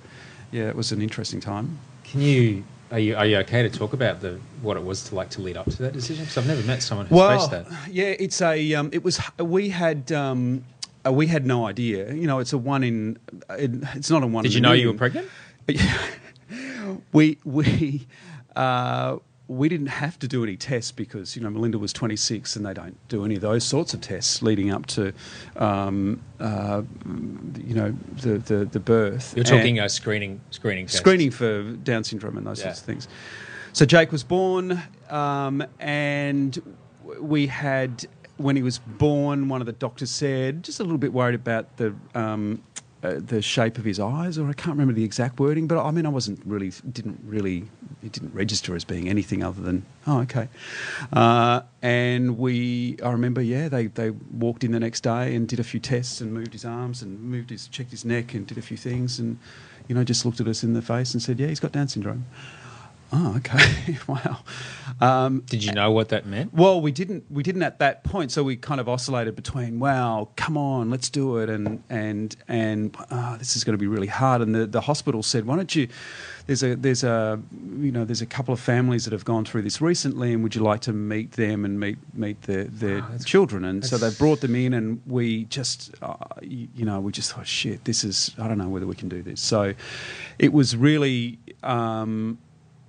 [0.51, 1.77] yeah, it was an interesting time.
[2.03, 5.15] Can you are you are you okay to talk about the what it was to
[5.15, 6.23] like to lead up to that decision?
[6.25, 7.67] Because I've never met someone who's well, faced that.
[7.89, 10.11] Yeah, it's a um, it was we had.
[10.11, 10.63] Um,
[11.05, 12.13] uh, we had no idea.
[12.13, 13.17] You know, it's a one in.
[13.51, 14.43] It, it's not a one.
[14.45, 14.87] In Did you know million.
[14.87, 15.29] you were pregnant?
[17.13, 18.05] we we
[18.55, 19.17] uh,
[19.49, 22.73] we didn't have to do any tests because you know Melinda was 26 and they
[22.73, 25.11] don't do any of those sorts of tests leading up to
[25.57, 26.83] um, uh,
[27.57, 29.33] you know the, the, the birth.
[29.35, 30.99] You're talking a screening screening tests.
[30.99, 32.65] screening for Down syndrome and those yeah.
[32.65, 33.07] sorts of things.
[33.73, 36.61] So Jake was born, um, and
[37.19, 38.05] we had
[38.37, 41.75] when he was born, one of the doctors said just a little bit worried about
[41.77, 42.61] the um,
[43.01, 45.91] uh, the shape of his eyes, or I can't remember the exact wording, but I
[45.91, 47.65] mean, I wasn't really, didn't really,
[48.03, 50.49] it didn't register as being anything other than, oh, okay.
[51.13, 55.59] Uh, and we, I remember, yeah, they, they walked in the next day and did
[55.59, 58.57] a few tests and moved his arms and moved his, checked his neck and did
[58.57, 59.39] a few things and,
[59.87, 61.87] you know, just looked at us in the face and said, yeah, he's got Down
[61.87, 62.25] syndrome.
[63.11, 63.97] Oh, okay.
[64.07, 64.39] wow.
[65.01, 66.53] Um, Did you know what that meant?
[66.53, 67.23] Well, we didn't.
[67.29, 68.31] We didn't at that point.
[68.31, 72.95] So we kind of oscillated between, "Wow, come on, let's do it," and and and
[73.09, 74.41] oh, this is going to be really hard.
[74.41, 75.87] And the, the hospital said, "Why don't you?"
[76.47, 77.39] There's a there's a
[77.77, 80.55] you know there's a couple of families that have gone through this recently, and would
[80.55, 83.63] you like to meet them and meet meet their their oh, children?
[83.63, 87.31] And so they brought them in, and we just uh, you, you, know we just
[87.31, 89.39] thought, shit, this is I don't know whether we can do this.
[89.39, 89.73] So
[90.39, 91.39] it was really.
[91.63, 92.39] Um,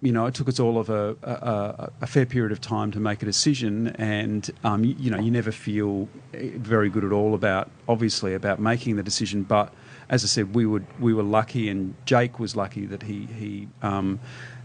[0.02, 3.00] you know, it took us all of a, a, a, fair period of time to
[3.00, 7.12] make a decision, and um, you, you, know, you never feel eh, very good at
[7.12, 9.42] all about, obviously, about making the decision.
[9.42, 9.74] But
[10.08, 13.68] as I said, we would we were lucky, and Jake was lucky that he he
[13.82, 14.20] um,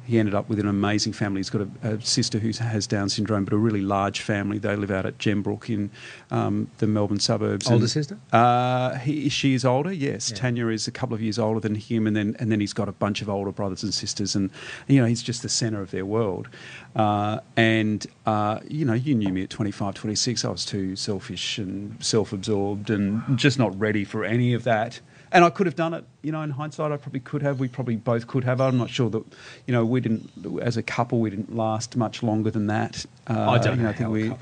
[0.06, 1.40] he ended up with an amazing family.
[1.40, 4.60] He's got a, a, sister who has Down syndrome, but a really large family.
[4.60, 5.90] They live out at Gembrook in
[6.32, 7.68] um, the Melbourne suburbs.
[7.68, 8.20] Older and, sister?
[8.32, 9.92] Uh, he, she is older.
[9.92, 10.38] Yes, yeah.
[10.38, 12.88] Tanya is a couple of years older than him, and then and then he's got
[12.88, 14.52] a bunch of older brothers and sisters, and
[14.88, 16.48] you know he's just the centre of their world.
[16.96, 20.46] Uh, and uh, you know, you knew me at 25, 26.
[20.46, 25.44] I was too selfish and self-absorbed, and just not ready for any of that and
[25.44, 26.06] I could have done it.
[26.22, 27.60] You know, in hindsight, I probably could have.
[27.60, 28.62] We probably both could have.
[28.62, 29.24] I'm not sure that,
[29.68, 30.30] you know, we didn't
[30.62, 31.20] as a couple.
[31.20, 33.06] We didn't last much longer than that.
[33.28, 34.34] Uh, I don't you know, I think we.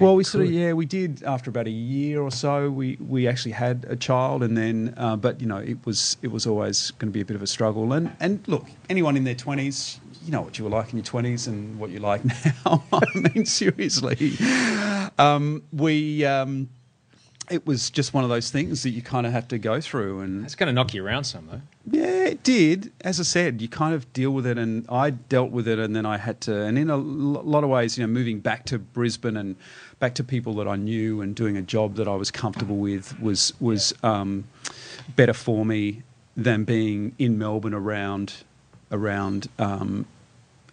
[0.00, 2.68] Well, we sort of yeah, we did after about a year or so.
[2.68, 6.32] We we actually had a child, and then uh, but you know it was it
[6.32, 7.92] was always going to be a bit of a struggle.
[7.92, 11.04] And and look, anyone in their twenties, you know what you were like in your
[11.04, 12.24] twenties and what you're like
[12.66, 12.82] now.
[12.92, 14.32] I mean, seriously,
[15.18, 16.24] um, we.
[16.24, 16.70] Um,
[17.50, 20.20] it was just one of those things that you kind of have to go through
[20.20, 21.60] and it's going to knock you around some though.
[21.90, 22.92] Yeah it did.
[23.02, 25.94] As i said you kind of deal with it and i dealt with it and
[25.94, 28.78] then i had to and in a lot of ways you know moving back to
[28.78, 29.56] brisbane and
[29.98, 33.18] back to people that i knew and doing a job that i was comfortable with
[33.20, 34.20] was was yeah.
[34.20, 34.44] um,
[35.16, 36.02] better for me
[36.36, 38.34] than being in melbourne around
[38.90, 40.06] around um,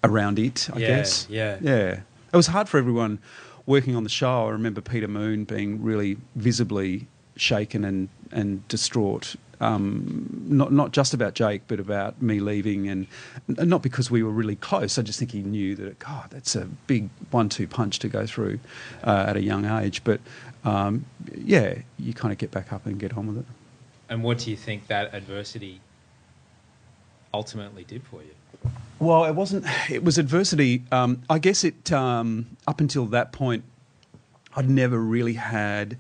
[0.04, 1.28] around it i yeah, guess.
[1.30, 1.58] yeah.
[1.62, 2.00] Yeah.
[2.34, 3.20] It was hard for everyone
[3.66, 9.36] working on the show, I remember Peter Moon being really visibly shaken and, and distraught.
[9.60, 13.06] Um, not not just about Jake, but about me leaving, and
[13.48, 14.98] not because we were really close.
[14.98, 18.60] I just think he knew that God, that's a big one-two punch to go through
[19.04, 20.04] uh, at a young age.
[20.04, 20.20] But
[20.64, 23.46] um, yeah, you kind of get back up and get on with it.
[24.10, 25.80] And what do you think that adversity
[27.32, 28.32] ultimately did for you?
[29.02, 29.66] Well, it wasn't.
[29.90, 30.84] It was adversity.
[30.92, 33.64] Um, I guess it um, up until that point,
[34.56, 35.98] I'd never really had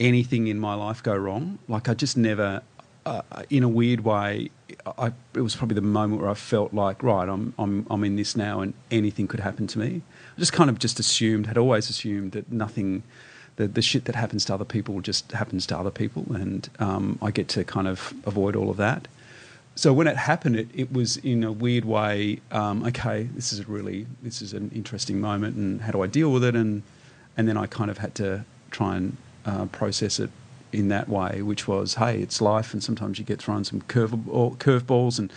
[0.00, 1.58] anything in my life go wrong.
[1.68, 2.62] Like I just never,
[3.04, 4.48] uh, in a weird way,
[4.86, 8.16] I, it was probably the moment where I felt like, right, I'm, I'm, I'm in
[8.16, 10.00] this now, and anything could happen to me.
[10.34, 13.02] I just kind of just assumed, had always assumed that nothing,
[13.56, 17.18] the, the shit that happens to other people just happens to other people, and um,
[17.20, 19.06] I get to kind of avoid all of that.
[19.78, 22.40] So when it happened, it, it was in a weird way.
[22.50, 26.08] Um, okay, this is a really this is an interesting moment, and how do I
[26.08, 26.56] deal with it?
[26.56, 26.82] And
[27.36, 30.30] and then I kind of had to try and uh, process it
[30.72, 34.10] in that way, which was, hey, it's life, and sometimes you get thrown some curve
[34.10, 35.32] curveballs, and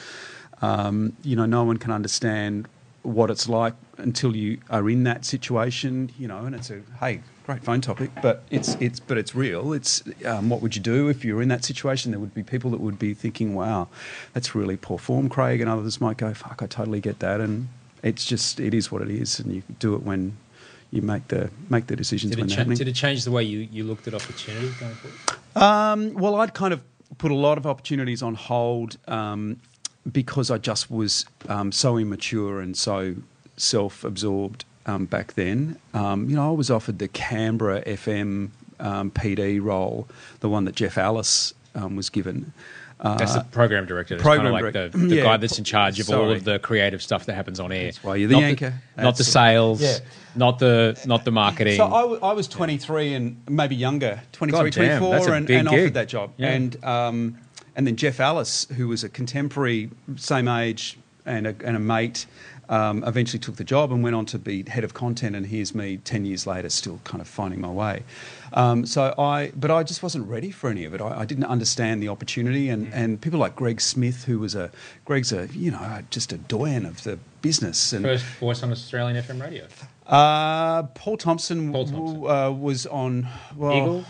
[0.64, 2.68] um, you know no one can understand
[3.04, 6.46] what it's like until you are in that situation, you know.
[6.46, 9.74] And it's a hey, great phone topic, but it's it's but it's real.
[9.74, 12.12] It's um, what would you do if you were in that situation?
[12.12, 13.88] There would be people that would be thinking, wow,
[14.34, 17.68] that's really poor form, Craig, and others might go, fuck, I totally get that, and
[18.04, 20.38] it's just it is what it is, and you do it when
[20.92, 22.78] you make the make the decisions Did when cha- happening.
[22.78, 25.20] did it change the way you, you looked at opportunities going forward?
[25.56, 26.82] Um, well, I'd kind of
[27.18, 29.60] put a lot of opportunities on hold um,
[30.12, 33.16] because I just was um, so immature and so
[33.58, 35.78] self-absorbed um, back then.
[35.94, 40.08] Um, you know, I was offered the Canberra FM um, PD role,
[40.40, 42.54] the one that Jeff Allis um, was given.
[43.00, 44.14] Uh, That's the program director.
[44.14, 46.30] It's program kind of like direct- the, the yeah, guy that's in charge of all
[46.30, 47.86] of the creative stuff that happens on air.
[47.86, 48.74] That's why you're the not anchor.
[48.96, 49.82] The, not the sales.
[49.82, 49.98] Yeah.
[50.36, 51.78] Not the not the marketing.
[51.78, 55.48] So I, w- I was 23 and maybe younger, 23, God 24, that's a and,
[55.48, 55.80] big and gig.
[55.80, 56.32] offered that job.
[56.38, 56.52] Yeah.
[56.52, 57.38] And um,
[57.76, 62.28] and then Jeff Allis, who was a contemporary, same age, and a, and a mate,
[62.72, 65.36] um, eventually took the job and went on to be head of content.
[65.36, 68.02] And here's me 10 years later, still kind of finding my way.
[68.54, 71.02] Um, so I, but I just wasn't ready for any of it.
[71.02, 72.94] I, I didn't understand the opportunity, and, Mm.
[72.94, 74.72] and people like Greg Smith, who was a
[75.06, 79.22] Greg's a you know just a doyen of the business, and First voice on Australian
[79.24, 79.68] FM radio.
[80.08, 82.26] uh, Paul Thompson, Paul Thompson.
[82.28, 84.06] uh, was on well, Eagle?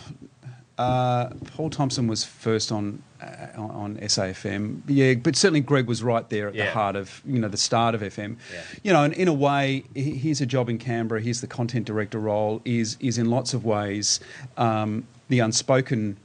[0.81, 4.81] Uh, Paul Thompson was first on uh, on SAFM.
[4.87, 7.93] Yeah, but certainly Greg was right there at the heart of you know the start
[7.95, 8.37] of FM.
[8.53, 8.61] Yeah.
[8.83, 11.21] You know, and in a way, he- here's a job in Canberra.
[11.21, 12.61] Here's the content director role.
[12.65, 14.19] Is is in lots of ways
[14.57, 16.17] um, the unspoken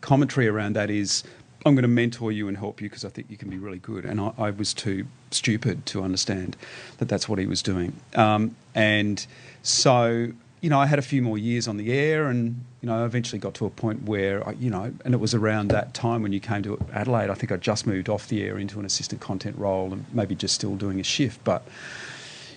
[0.00, 1.24] commentary around that is
[1.64, 3.78] I'm going to mentor you and help you because I think you can be really
[3.80, 4.04] good.
[4.04, 6.56] And I, I was too stupid to understand
[6.98, 7.92] that that's what he was doing.
[8.14, 9.26] Um, and
[9.62, 10.28] so,
[10.66, 13.38] you know, I had a few more years on the air and, you know, eventually
[13.38, 16.32] got to a point where, I, you know, and it was around that time when
[16.32, 17.30] you came to Adelaide.
[17.30, 20.34] I think I just moved off the air into an assistant content role and maybe
[20.34, 21.44] just still doing a shift.
[21.44, 21.62] But,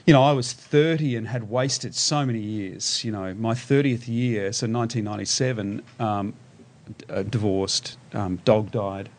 [0.07, 3.05] you know, I was 30 and had wasted so many years.
[3.05, 6.33] You know, my 30th year, so 1997, um,
[6.97, 9.09] d- uh, divorced, um, dog died,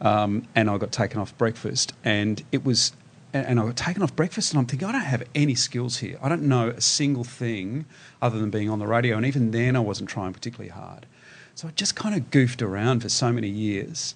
[0.00, 1.94] um, and I got taken off breakfast.
[2.04, 2.92] And it was,
[3.36, 5.98] and, and I got taken off breakfast, and I'm thinking, I don't have any skills
[5.98, 6.18] here.
[6.22, 7.84] I don't know a single thing
[8.22, 9.16] other than being on the radio.
[9.16, 11.06] And even then, I wasn't trying particularly hard.
[11.54, 14.14] So I just kind of goofed around for so many years.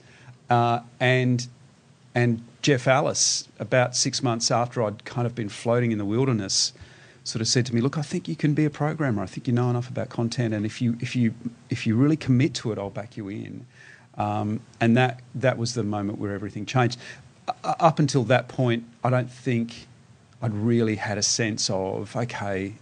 [0.48, 1.46] Uh, and
[2.14, 6.72] and Jeff Allis, about six months after I'd kind of been floating in the wilderness,
[7.24, 9.22] sort of said to me, "Look, I think you can be a programmer.
[9.22, 11.34] I think you know enough about content, and if you if you
[11.70, 13.66] if you really commit to it, I'll back you in."
[14.18, 16.98] Um, and that that was the moment where everything changed.
[17.64, 19.86] Up until that point, I don't think
[20.42, 22.74] I'd really had a sense of okay,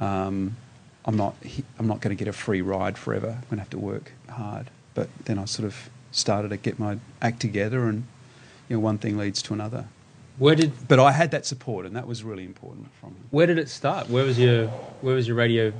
[0.00, 0.56] um,
[1.04, 1.34] I'm not
[1.78, 3.28] I'm not going to get a free ride forever.
[3.28, 4.70] I'm going to have to work hard.
[4.94, 8.04] But then I sort of started to get my act together, and
[8.68, 9.86] you know, one thing leads to another.
[10.38, 13.24] Where did But I had that support, and that was really important from him.
[13.30, 14.08] where did it start?
[14.08, 14.68] Where was your
[15.02, 15.72] where was your radio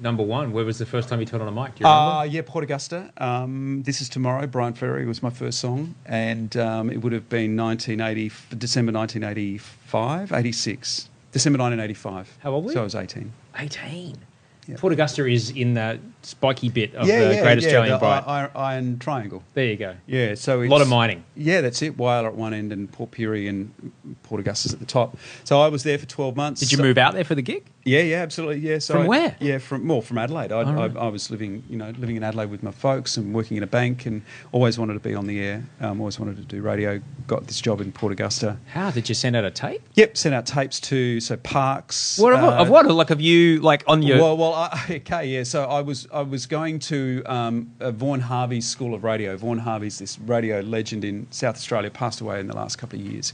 [0.00, 0.52] number one?
[0.52, 1.74] Where was the first time you turned on a mic?
[1.76, 1.84] Do?
[1.84, 3.10] Uh, yeah, Port Augusta.
[3.18, 4.46] Um, this is tomorrow.
[4.46, 10.32] Bryan Ferry was my first song, and um, it would have been 1980, December 1985,
[10.32, 12.38] 86, December 1985.
[12.40, 12.74] How old were you?
[12.74, 12.80] So?
[12.80, 13.32] I was 18.
[13.58, 14.16] 18.
[14.66, 14.76] Yeah.
[14.76, 18.22] Port Augusta is in that spiky bit of the Great Australian the Bight.
[18.26, 19.42] i- i- iron triangle.
[19.54, 19.96] there you go.
[20.06, 21.24] Yeah, so A lot of mining.
[21.34, 21.96] Yeah, that's it.
[21.96, 23.72] Whyalla at one end and Port Pirie and
[24.22, 25.16] Port Augusta's at the top.
[25.42, 26.60] So I was there for 12 months.
[26.60, 27.64] Did you So- move out there for the gig?
[27.84, 28.58] Yeah, yeah, absolutely.
[28.58, 28.78] Yeah.
[28.78, 29.36] So From I- where?
[29.40, 30.52] Yeah, from more from Adelaide.
[30.52, 30.96] I, right.
[30.96, 33.62] I, I was living, you know, living in Adelaide with my folks and working in
[33.62, 35.64] a bank, and always wanted to be on the air.
[35.80, 37.00] Um, always wanted to do radio.
[37.26, 38.58] Got this job in Port Augusta.
[38.72, 39.82] How did you send out a tape?
[39.94, 42.18] Yep, sent out tapes to so Parkes.
[42.18, 42.86] What of, uh, of what?
[42.86, 44.18] Like, have you like on your?
[44.18, 45.44] well, well, I, okay, yeah.
[45.44, 49.36] So I was I was going to um, Vaughan Harvey's School of Radio.
[49.36, 53.06] Vaughan Harvey's this radio legend in South Australia, passed away in the last couple of
[53.06, 53.32] years,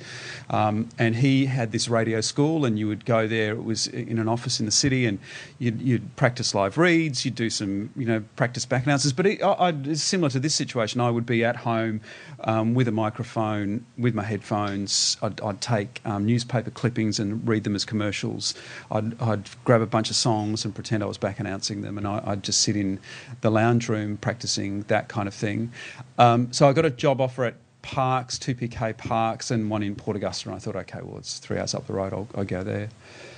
[0.51, 3.53] um, and he had this radio school, and you would go there.
[3.53, 5.19] It was in an office in the city, and
[5.59, 9.13] you'd, you'd practice live reads, you'd do some, you know, practice back announcers.
[9.13, 11.01] But it, I, I, similar to this situation.
[11.01, 12.01] I would be at home
[12.45, 15.17] um, with a microphone, with my headphones.
[15.23, 18.55] I'd, I'd take um, newspaper clippings and read them as commercials.
[18.91, 22.07] I'd, I'd grab a bunch of songs and pretend I was back announcing them, and
[22.07, 23.01] I, I'd just sit in
[23.41, 25.73] the lounge room practicing that kind of thing.
[26.19, 27.55] Um, so I got a job offer at
[27.87, 30.49] Parkes, 2PK Parkes, and one in Port Augusta.
[30.49, 32.13] And I thought, okay, well, it's three hours up the road.
[32.13, 32.89] I'll, I'll go there.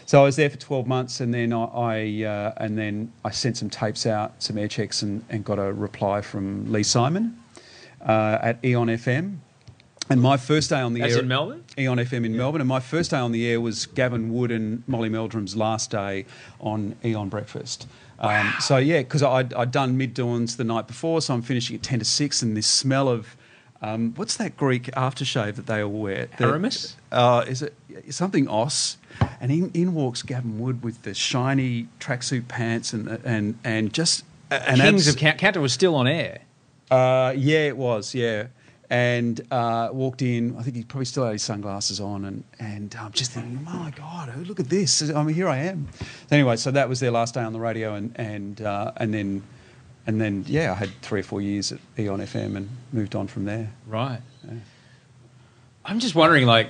[0.08, 3.30] So I was there for 12 months, and then I, I uh, and then I
[3.30, 7.38] sent some tapes out, some air checks, and, and got a reply from Lee Simon
[8.00, 9.36] uh, at Eon FM.
[10.08, 11.62] And my first day on the That's air in Melbourne?
[11.76, 14.82] Eon FM in Melbourne, and my first day on the air was Gavin Wood and
[14.88, 16.24] Molly Meldrum's last day
[16.58, 17.86] on Eon Breakfast.
[18.18, 21.76] Um, so yeah, because I'd, I'd done mid dawns the night before, so I'm finishing
[21.76, 23.36] at ten to six, and this smell of
[23.82, 26.28] um, what's that Greek aftershave that they all wear?
[26.40, 26.96] Aramis?
[27.12, 27.74] Uh, is it
[28.10, 28.96] something os?
[29.40, 34.24] And in, in walks Gavin Wood with the shiny tracksuit pants and and and just
[34.50, 36.40] an Kings abs- of Count- Counter was still on air.
[36.90, 38.14] uh, yeah, it was.
[38.14, 38.46] Yeah,
[38.90, 40.56] and uh, walked in.
[40.58, 43.76] I think he probably still had his sunglasses on, and and I'm just thinking, oh
[43.78, 45.02] my god, look at this.
[45.10, 45.88] I mean, here I am.
[46.30, 49.42] Anyway, so that was their last day on the radio, and and uh, and then
[50.08, 53.28] and then yeah, I had three or four years at Eon FM and moved on
[53.28, 53.70] from there.
[53.86, 54.20] Right.
[55.84, 56.68] I'm just wondering, like,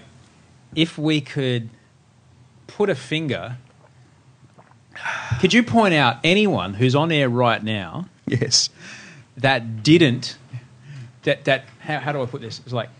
[0.76, 1.70] if we could
[2.66, 3.56] put a finger.
[5.40, 8.70] Could you point out anyone who's on air right now Yes.
[9.36, 10.36] that didn't?
[11.22, 12.58] That that how, how do I put this?
[12.60, 12.90] It's like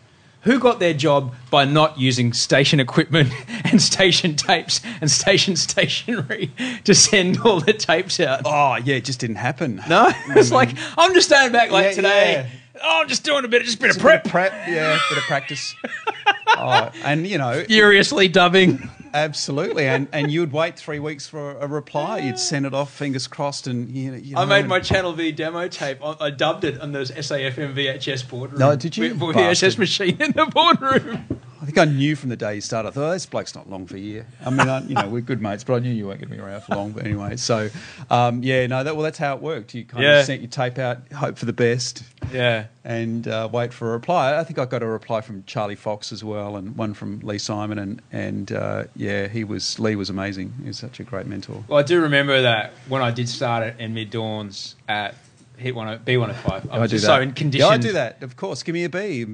[0.49, 3.31] who got their job by not using station equipment
[3.65, 6.51] and station tapes and station stationery
[6.85, 8.41] to send all the tapes out?
[8.47, 9.83] Oh yeah, it just didn't happen.
[9.89, 10.55] No, it's mm-hmm.
[10.55, 12.51] like I'm just standing back like Yeah, today.
[12.83, 14.31] Oh, I'm just doing a bit, just a bit of Just a bit prep, of
[14.31, 15.75] prep, yeah, bit of practice.
[16.47, 18.89] oh, and you know, furiously dubbing.
[19.15, 19.87] Absolutely.
[19.87, 22.19] And and you'd wait three weeks for a reply.
[22.19, 25.33] You'd send it off, fingers crossed, and you, you know, I made my Channel V
[25.33, 25.99] demo tape.
[26.03, 28.61] I, I dubbed it on those SAFM VHS boardroom.
[28.61, 29.15] No, did you?
[29.15, 31.41] VHS machine in the boardroom.
[31.61, 32.89] I think I knew from the day you started.
[32.89, 34.27] I thought oh, this bloke's not long for a year.
[34.47, 36.37] I mean, I, you know, we're good mates, but I knew you weren't going to
[36.37, 36.93] be around for long.
[36.93, 37.69] But anyway, so
[38.11, 39.75] um, yeah, no, that well, that's how it worked.
[39.75, 40.21] You kind Yeah.
[40.21, 42.67] of sent your tape out, hope for the best, Yeah.
[42.85, 44.39] and uh, wait for a reply.
[44.39, 47.39] I think I got a reply from Charlie Fox as well, and one from Lee
[47.39, 50.55] Simon, and and uh, yeah, he was Lee was amazing.
[50.63, 51.65] He was such a great mentor.
[51.67, 55.17] Well, I do remember that when I did start it in mid dawns at
[55.57, 56.71] Hit One B105.
[56.71, 57.69] I was just so in conditions.
[57.69, 58.23] Yeah, I do that.
[58.23, 59.27] Of course, give me a B.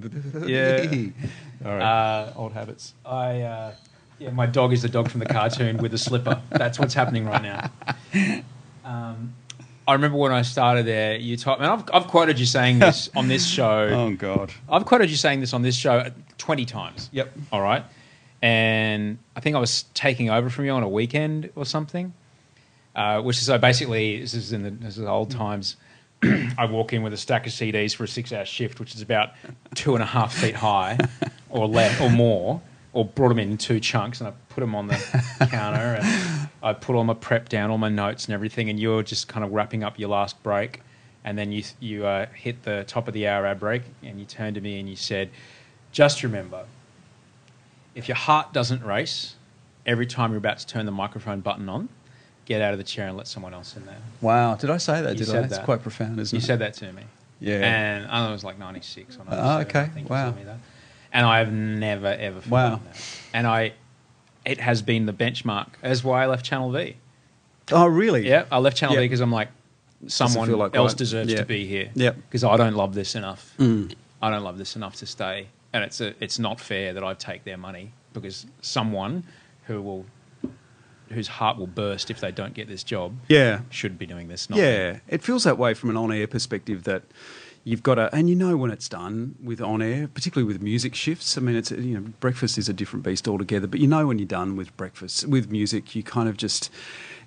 [0.47, 1.11] Yeah.
[1.65, 1.83] All right.
[1.83, 2.95] Uh, Old habits.
[3.05, 3.75] I uh,
[4.19, 6.41] yeah, my dog is the dog from the cartoon with the slipper.
[6.51, 7.71] That's what's happening right now.
[8.85, 9.33] Um,
[9.89, 11.17] I remember when I started there.
[11.17, 13.89] You told me, I've, I've quoted you saying this on this show.
[13.91, 14.53] Oh God.
[14.69, 17.09] I've quoted you saying this on this show twenty times.
[17.13, 17.33] Yep.
[17.51, 17.83] All right.
[18.43, 22.13] And I think I was taking over from you on a weekend or something.
[22.95, 25.77] Uh, which is so basically this is in the this is old times.
[26.23, 29.31] I walk in with a stack of CDs for a six-hour shift, which is about
[29.75, 30.99] two and a half feet high,
[31.55, 32.61] or less, or more,
[32.93, 34.95] or brought them in two chunks, and I put them on the
[35.51, 39.03] counter, and I put all my prep down, all my notes and everything, and you're
[39.03, 40.83] just kind of wrapping up your last break,
[41.25, 44.27] and then you you uh, hit the top of the hour ad break, and you
[44.27, 45.31] turned to me and you said,
[45.93, 46.65] "Just remember,
[47.95, 49.37] if your heart doesn't race
[49.87, 51.89] every time you're about to turn the microphone button on."
[52.47, 53.97] Get out of the chair and let someone else in there.
[54.21, 54.55] Wow.
[54.57, 55.13] Did I say that?
[55.19, 55.33] You Did I?
[55.33, 55.65] said It's that.
[55.65, 56.43] quite profound, isn't You it?
[56.43, 57.05] You said that to me.
[57.41, 57.55] Yeah.
[57.61, 59.39] And I was like 96 or 97.
[59.47, 59.81] Oh, okay.
[59.81, 60.35] I think you Wow.
[61.23, 61.27] Told me that.
[61.27, 62.81] And I have never, ever forgotten Wow.
[62.85, 63.03] that.
[63.33, 63.73] And I,
[64.45, 65.69] it has been the benchmark.
[65.81, 66.97] That's why I left Channel V.
[67.73, 68.29] Oh, really?
[68.29, 69.01] Yeah, I left Channel Yeah.
[69.03, 69.49] V because I'm like,
[70.07, 70.99] someone like else right.
[70.99, 71.39] deserves Yeah.
[71.39, 71.91] to be here.
[71.95, 72.17] Yep.
[72.17, 73.55] Because I don't love this enough.
[73.59, 73.95] Mm.
[74.21, 75.49] I don't love this enough to stay.
[75.73, 79.25] And it's, a, it's not fair that I take their money because someone
[79.67, 80.05] who will,
[81.11, 83.61] whose heart will burst if they don't get this job Yeah.
[83.71, 84.49] should be doing this.
[84.51, 84.63] Not me.
[84.63, 84.99] Yeah.
[85.09, 87.03] It feels that way from an on-air perspective that
[87.65, 91.37] you've got to, and you know when it's done with on-air, particularly with music shifts.
[91.37, 93.67] I mean, it's you know, breakfast is a different beast altogether.
[93.67, 96.71] But you know when you're done with breakfast with music, you kind of just,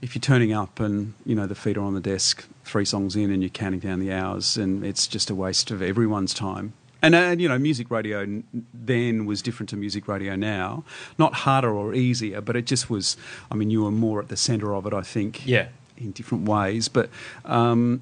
[0.02, 3.16] if you're turning up and you know the feet are on the desk, three songs
[3.16, 6.74] in, and you're counting down the hours, and it's just a waste of everyone's time.
[7.00, 8.42] And, and you know, music radio
[8.74, 10.84] then was different to music radio now.
[11.20, 13.16] Not harder or easier, but it just was.
[13.52, 15.68] I mean, you were more at the centre of it, I think Yeah.
[15.96, 16.88] in different ways.
[16.88, 17.12] But
[17.46, 18.02] um,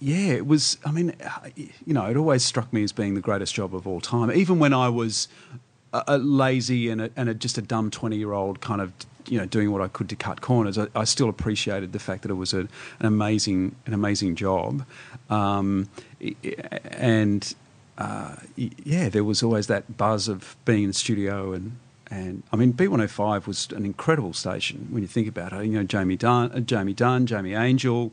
[0.00, 0.78] yeah, it was.
[0.84, 1.14] I mean,
[1.56, 4.30] you know, it always struck me as being the greatest job of all time.
[4.30, 5.28] Even when I was
[5.92, 8.92] a, a lazy and, a, and a, just a dumb twenty-year-old, kind of
[9.26, 12.22] you know doing what I could to cut corners, I, I still appreciated the fact
[12.22, 12.68] that it was an
[13.00, 14.84] amazing an amazing job.
[15.30, 15.88] Um,
[16.84, 17.54] and
[17.98, 21.78] uh, yeah, there was always that buzz of being in the studio and
[22.08, 25.64] and I mean B105 was an incredible station when you think about it.
[25.64, 28.12] You know, Jamie Dunn, uh, Jamie Dunn, Jamie Angel,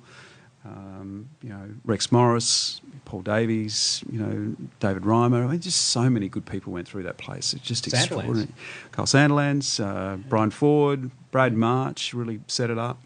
[0.66, 5.44] um, you know, Rex Morris, Paul Davies, you know, David Reimer.
[5.44, 7.54] I mean, just so many good people went through that place.
[7.54, 8.48] It's just extraordinary.
[8.92, 12.98] Carl Sandilands, uh, Brian Ford, Brad March really set it up.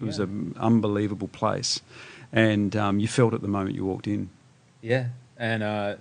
[0.00, 1.80] It was an unbelievable place,
[2.32, 4.28] and um, you felt it the moment you walked in.
[4.82, 5.06] Yeah,
[5.38, 5.96] and uh,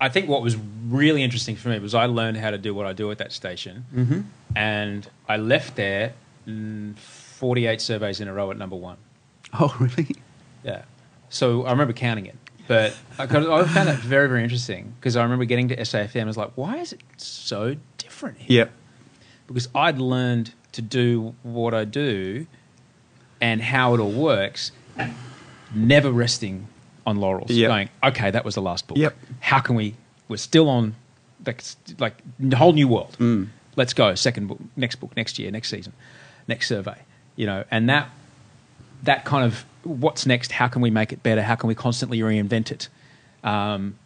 [0.00, 0.56] I think what was
[0.88, 3.32] really interesting for me was I learned how to do what I do at that
[3.32, 4.20] station, mm-hmm.
[4.54, 6.12] and I left there
[6.46, 8.98] mm, 48 surveys in a row at number one.
[9.60, 10.16] Oh, really?
[10.64, 10.82] Yeah,
[11.28, 12.36] so I remember counting it,
[12.66, 13.26] but I, I
[13.64, 16.22] found that very very interesting because I remember getting to SAFM.
[16.22, 18.60] I was like, why is it so different here?
[18.64, 18.72] Yep.
[19.46, 22.46] because I'd learned to do what I do
[23.40, 24.72] and how it all works,
[25.74, 26.66] never resting
[27.06, 27.50] on laurels.
[27.50, 27.68] Yep.
[27.68, 28.96] Going, okay, that was the last book.
[28.96, 29.14] Yep.
[29.40, 29.94] How can we?
[30.28, 30.94] We're still on,
[31.46, 31.62] like,
[31.98, 32.14] like
[32.50, 33.16] a whole new world.
[33.20, 33.48] Mm.
[33.76, 34.14] Let's go.
[34.14, 35.92] Second book, next book, next year, next season,
[36.48, 36.96] next survey.
[37.36, 38.08] You know, and that
[39.04, 40.52] that kind of what's next?
[40.52, 41.42] How can we make it better?
[41.42, 42.88] How can we constantly reinvent it?
[43.42, 43.96] Um,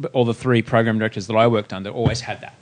[0.00, 2.54] th- all the three program directors that I worked under always had that.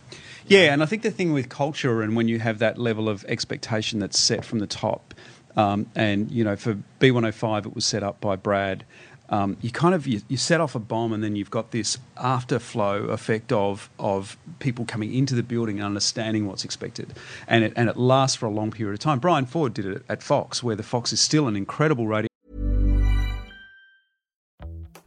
[0.49, 3.24] Yeah, and I think the thing with culture and when you have that level of
[3.24, 5.12] expectation that's set from the top,
[5.57, 8.85] um, and you know, for B105, it was set up by Brad.
[9.29, 11.99] Um, you kind of you, you set off a bomb, and then you've got this
[12.16, 17.12] afterflow effect of of people coming into the building and understanding what's expected,
[17.49, 19.18] and it and it lasts for a long period of time.
[19.18, 22.29] Brian Ford did it at Fox, where the Fox is still an incredible radio.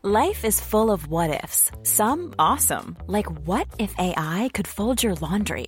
[0.01, 1.72] Life is full of what ifs.
[1.84, 5.67] Some awesome, like what if AI could fold your laundry?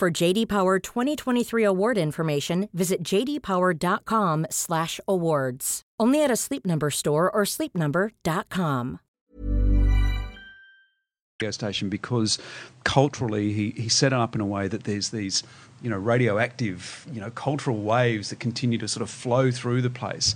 [0.00, 5.82] For JD Power 2023 award information, visit jdpower.com/awards.
[6.00, 9.00] Only at a Sleep Number store or sleepnumber.com.
[11.42, 12.38] radio station because
[12.84, 15.42] culturally he, he set up in a way that there's these
[15.82, 19.90] you know radioactive you know cultural waves that continue to sort of flow through the
[19.90, 20.34] place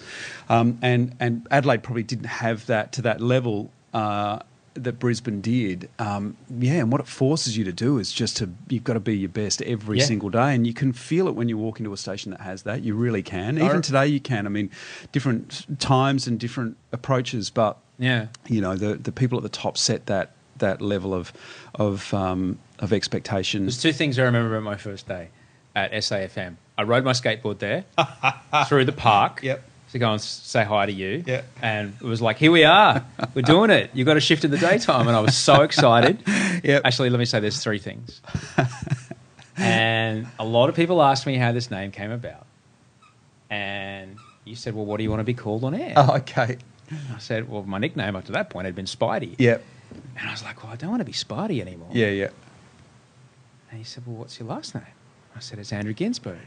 [0.49, 4.39] um, and and Adelaide probably didn't have that to that level uh,
[4.75, 8.51] that Brisbane did um, yeah and what it forces you to do is just to
[8.69, 10.05] you've got to be your best every Yeah.
[10.05, 12.65] single day and you can feel it when you walk into a station that has
[12.65, 14.71] that you really can even today you can I mean
[15.13, 18.27] different times and different approaches but Yeah.
[18.49, 21.33] you know the the people at the top set that that level of
[21.75, 23.63] of um, of expectation.
[23.65, 25.29] There's two things I remember about my first day
[25.75, 26.57] at SAFM.
[26.79, 27.85] I rode my skateboard there
[28.69, 29.41] through the park.
[29.43, 29.63] Yep.
[29.95, 31.23] To go and say hi to you.
[31.25, 31.43] Yeah.
[31.63, 33.05] And it was like, here we are.
[33.33, 33.91] We're doing it.
[33.95, 35.07] You got a shift in the daytime.
[35.07, 36.19] And I was so excited.
[36.65, 36.83] Yep.
[36.85, 38.23] Actually, let me say there's three things.
[39.57, 42.47] and a lot of people asked me how this name came about.
[43.51, 45.93] And you said, well, what do you want to be called on air?
[45.97, 46.57] Oh, okay.
[46.91, 49.35] I said, well, my nickname up to that point had been Spidey.
[49.39, 49.63] Yep.
[50.19, 51.91] And I was like, well, I don't want to be Spidey anymore.
[51.93, 52.31] Yeah, yeah.
[53.71, 54.85] And he said, Well, what's your last name?
[55.37, 56.39] I said, It's Andrew Günsberg.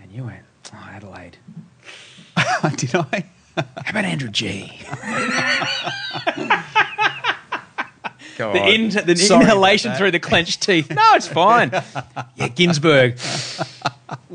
[0.00, 1.36] And you went, Oh, Adelaide.
[2.76, 3.26] Did I?
[3.56, 4.72] How about Andrew G?
[8.38, 10.90] Go The, in, the Sorry inhalation through the clenched teeth.
[10.90, 11.70] No, it's fine.
[11.72, 13.18] yeah, Günsberg.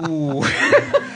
[0.07, 0.43] Ooh.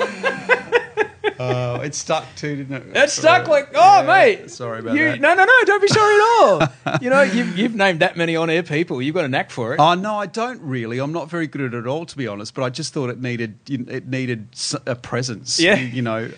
[1.41, 2.97] Oh, it stuck too, didn't it?
[2.97, 4.51] It stuck like, oh, Yeah, mate.
[4.51, 5.19] Sorry about you, that.
[5.21, 6.97] No, no, no, don't be sorry at all.
[7.01, 9.01] you know, you've, you've named that many on air people.
[9.01, 9.79] You've got a knack for it.
[9.79, 10.99] Oh no, I don't really.
[10.99, 12.53] I'm not very good at it at all, to be honest.
[12.53, 14.47] But I just thought it needed it needed
[14.85, 15.59] a presence.
[15.59, 15.75] Yeah.
[15.75, 16.29] you, know.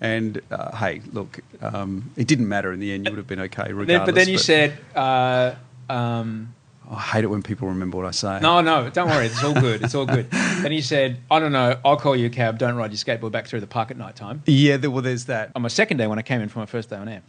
[0.00, 3.06] And uh, hey, look, um, it didn't matter in the end.
[3.06, 4.06] You would have been okay Then- regardless.
[4.06, 5.54] but then you said, uh,
[5.88, 6.54] um,
[6.92, 8.38] I hate it when people remember what I say.
[8.40, 9.26] No, no, don't worry.
[9.26, 9.82] It's all good.
[9.82, 10.28] It's all good.
[10.32, 11.78] and he said, I don't know.
[11.84, 12.58] I'll call you a cab.
[12.58, 14.42] Don't ride your skateboard back through the park at night time.
[14.46, 15.52] Yeah, there, well, there's that.
[15.56, 17.22] On my second day when I came in for my first day on air.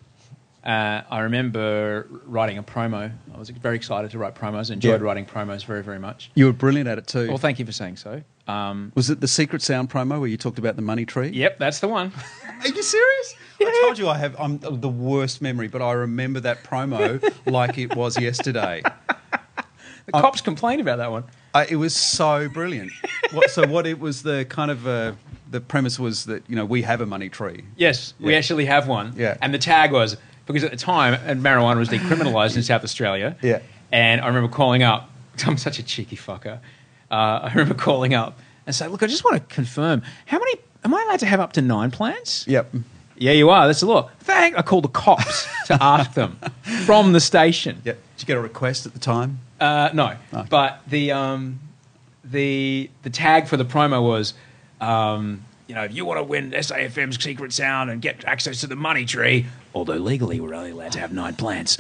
[0.66, 3.12] Uh, I remember writing a promo.
[3.34, 4.72] I was very excited to write promos.
[4.72, 5.06] Enjoyed Yeah.
[5.06, 6.32] writing promos very, very much.
[6.36, 7.28] You were brilliant at it too.
[7.28, 8.22] Well, thank you for saying so.
[8.48, 11.30] Um, was it the Secret Sound promo where you talked about the money tree?
[11.30, 12.12] yep, that's the one.
[12.62, 13.36] Are you serious?
[13.62, 17.78] I told you I have I'm the worst memory, but I remember that promo like
[17.78, 18.84] it was yesterday.
[20.06, 21.24] The cops complained about that one.
[21.54, 22.92] Uh, it was so brilliant.
[23.32, 25.14] What, so what it was the kind of uh,
[25.50, 27.64] the premise was that you know we have a money tree.
[27.78, 29.14] Yes, we actually have one.
[29.16, 29.38] Yeah.
[29.42, 33.38] And the tag was because at the time, and marijuana was decriminalised in South Australia.
[33.42, 33.60] Yeah.
[33.92, 35.10] And I remember calling up.
[35.48, 36.60] I'm such a cheeky fucker.
[37.10, 40.56] Uh, I remember calling up and saying, "Look, I just want to confirm how many
[40.84, 42.74] am I allowed to have up to nine plants?" Yep.
[43.16, 43.68] Yeah, you are.
[43.68, 44.10] That's the law.
[44.20, 44.58] Thank.
[44.58, 46.38] I called the cops to ask them
[46.86, 47.82] from the station.
[47.86, 47.96] Yep.
[48.18, 49.40] Did you get a request at the time?
[49.64, 50.48] Uh, no, Okay.
[50.50, 51.60] but the um,
[52.26, 54.34] the the tag for the promo was,
[54.82, 58.68] um, you know, if you want to win SAFM's Secret Sound and get access to
[58.68, 61.78] the money tree, although legally we're only allowed to have nine plants.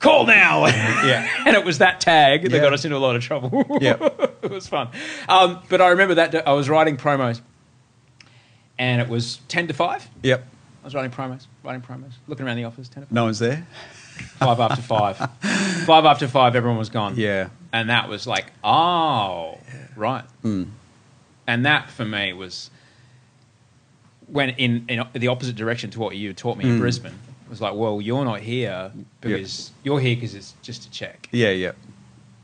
[0.00, 0.66] Call now.
[0.66, 1.28] Yeah.
[1.46, 2.60] and it was that tag that Yeah.
[2.60, 3.64] got us into a lot of trouble.
[3.80, 3.96] Yeah.
[4.42, 4.88] it was fun.
[5.28, 7.42] Um, but I remember that I was writing promos,
[8.78, 10.08] and it was ten to five.
[10.22, 10.44] Yep.
[10.82, 13.12] I was writing promos, writing promos, looking around the office, ten to five.
[13.14, 13.66] No one's there.
[14.20, 15.16] Five after five.
[15.86, 17.14] five after five, everyone was gone.
[17.16, 17.48] Yeah.
[17.72, 19.58] And that was like, oh,
[19.96, 20.24] right.
[20.42, 20.64] Hmm.
[21.46, 22.70] And that for me was
[24.26, 26.80] when in, in the opposite direction to what you taught me in hmm.
[26.80, 27.18] Brisbane.
[27.44, 31.28] It was like, well, you're not here because you're here because it's just a check.
[31.32, 31.50] Yeah.
[31.50, 31.72] Yeah.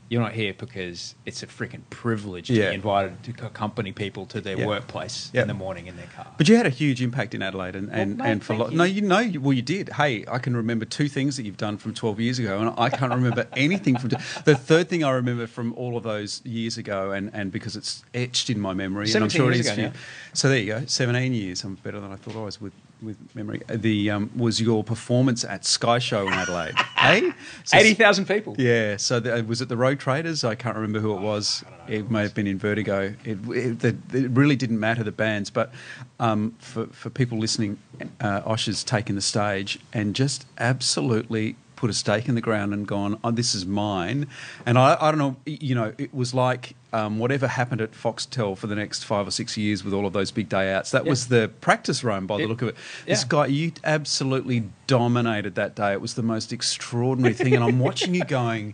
[0.09, 2.69] You're not here because it's a freaking privilege to Yeah.
[2.69, 4.65] be invited to accompany people to their Yeah.
[4.65, 5.41] workplace Yeah.
[5.41, 6.27] in the morning in their car.
[6.37, 8.69] But you had a huge impact in Adelaide, and and, mate, and for thank lo-
[8.69, 8.77] you.
[8.77, 9.89] no, you know, you- well, you did.
[9.89, 12.89] Hey, I can remember two things that you've done from twelve years ago, and I
[12.89, 14.11] can't remember anything from.
[14.45, 18.03] The third thing I remember from all of those years ago, and, and because it's
[18.13, 19.71] etched in my memory, and I'm 17 sure it years is.
[19.73, 19.87] ago for you.
[19.87, 19.93] now.
[20.33, 21.63] So there you go, seventeen years.
[21.65, 23.61] I'm better than I thought I was with with memory.
[23.69, 27.31] The um, was your performance at Sky Show in Adelaide, hey?
[27.63, 28.55] So- 80,000 people.
[28.57, 30.43] yeah, so the, was it the Rogue Traders?
[30.43, 31.63] I can't remember who it was.
[31.87, 33.15] It may have been Invertigo.
[33.23, 35.71] It, it, the, it really didn't matter the bands, but
[36.19, 37.77] um, for for people listening,
[38.19, 42.85] uh, Osher's taken the stage and just absolutely put a stake in the ground and
[42.85, 44.27] gone, "Oh, this is mine."
[44.65, 48.57] And I, I don't know, you know, it was like um, whatever happened at Foxtel
[48.57, 50.91] for the next five or six years with all of those big day outs.
[50.91, 51.09] That Yeah.
[51.11, 52.75] was the practice run by the It- look of it.
[53.05, 53.27] This yeah.
[53.29, 55.93] guy, you absolutely dominated that day.
[55.93, 58.73] It was the most extraordinary thing, and I'm watching you going.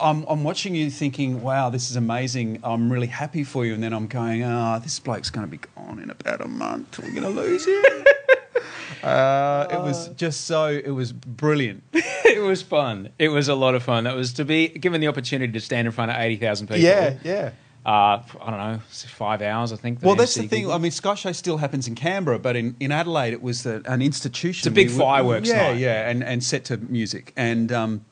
[0.00, 2.60] I'm, I'm watching you thinking, wow, this is amazing.
[2.62, 3.74] I'm really happy for you.
[3.74, 6.98] And then I'm going, ah, this bloke's going to be gone in about a month.
[6.98, 8.04] We're going to lose him.
[9.02, 11.82] Uh, it was just so, it was brilliant.
[11.92, 13.10] it was fun.
[13.18, 14.04] It was a lot of fun.
[14.04, 16.80] That was to be given the opportunity to stand in front of 80,000 people.
[16.80, 17.14] yeah.
[17.24, 17.50] Yeah.
[17.84, 19.98] Uh, I don't know, five hours, I think.
[20.02, 20.62] Well, that's the thing.
[20.66, 20.70] gig.
[20.70, 23.82] I mean, Sky Show still happens in Canberra, but in, in Adelaide, it was the,
[23.86, 24.60] an institution.
[24.60, 25.78] It's a big We would- fireworks Yeah, night.
[25.78, 27.32] yeah, and, and set to music.
[27.36, 28.04] And um,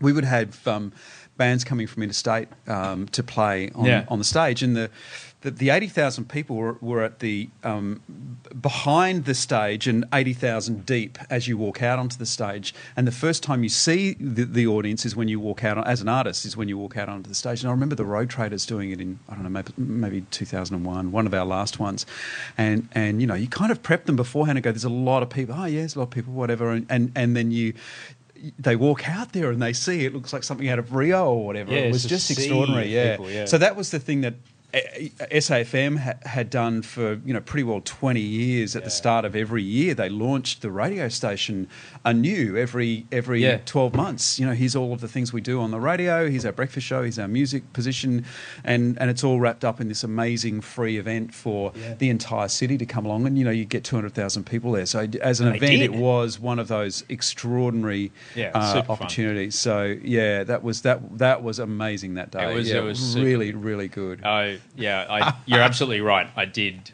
[0.00, 0.92] we would have um,
[1.36, 4.06] bands coming from interstate um, to play on, Yeah.
[4.08, 4.62] on the stage.
[4.62, 4.90] And the,
[5.42, 8.02] the, the 80,000 people were, were at the um,
[8.60, 12.74] behind the stage and 80,000 deep as you walk out onto the stage.
[12.94, 16.02] And the first time you see the, the audience is when you walk out, as
[16.02, 17.62] an artist, is when you walk out onto the stage.
[17.62, 21.10] And I remember the Rogue Traders doing it in, I don't know, maybe, maybe 2001,
[21.10, 22.04] one of our last ones.
[22.58, 25.22] And, and, you know, you kind of prep them beforehand and go, there's a lot
[25.22, 25.54] of people.
[25.58, 26.70] Oh, yeah, there's a lot of people, whatever.
[26.70, 27.72] And, and, and then you,
[28.58, 31.46] they walk out there and they see it looks like something out of Rio or
[31.46, 31.72] whatever.
[31.72, 32.88] Yeah, it was just extraordinary.
[32.88, 33.12] Yeah.
[33.12, 33.44] people, yeah.
[33.46, 34.34] So that was the thing that
[34.72, 39.34] SAFM ha- had done for you know pretty well 20 years at the start of
[39.36, 41.68] every year they launched the radio station
[42.04, 43.58] anew every every Yeah.
[43.66, 44.38] 12 months.
[44.38, 46.86] You know here's all of the things we do on the radio here's our breakfast
[46.86, 48.24] show here's our music position
[48.64, 52.78] and and it's all wrapped up in this amazing free event for the entire city
[52.78, 54.86] to come along and you know you get 200,000 people there.
[54.86, 58.96] So as an And event it was one of those extraordinary Yeah, uh, super fun.
[58.96, 59.54] opportunities.
[59.58, 62.50] So yeah that was that that was amazing that day.
[62.52, 64.24] It was- yeah, it was super- really really good.
[64.24, 66.28] I yeah, I, you're absolutely right.
[66.36, 66.90] I did,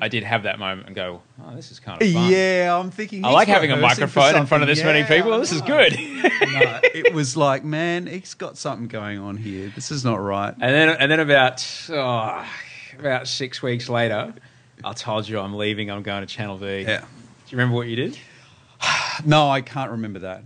[0.00, 2.30] I did have that moment and go, oh, this is kind of fun.
[2.30, 3.24] Yeah, I'm thinking.
[3.24, 4.68] I like having a microphone in front of something.
[4.68, 5.38] this many people.
[5.38, 5.92] This is good.
[5.92, 9.72] no, it was like, man, he's got something going on here.
[9.74, 10.52] This is not right.
[10.52, 12.46] And then, and then about oh,
[12.98, 14.34] about six weeks later,
[14.84, 15.90] I told you I'm leaving.
[15.90, 16.82] I'm going to Channel V.
[16.82, 17.00] Yeah.
[17.00, 17.04] Do
[17.48, 18.18] you remember what you did?
[19.24, 20.42] No, I can't remember that.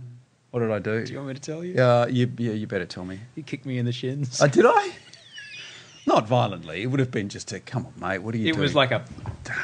[0.51, 1.05] What did I do?
[1.05, 1.73] Do you want me to tell you?
[1.75, 3.19] Yeah, you, yeah, you better tell me.
[3.35, 4.41] You kicked me in the shins.
[4.41, 4.91] Uh, did I?
[6.07, 6.81] Not violently.
[6.81, 8.19] It would have been just a come on, mate.
[8.19, 8.49] What are you doing?
[8.49, 8.63] it doing?
[8.63, 9.03] was like a,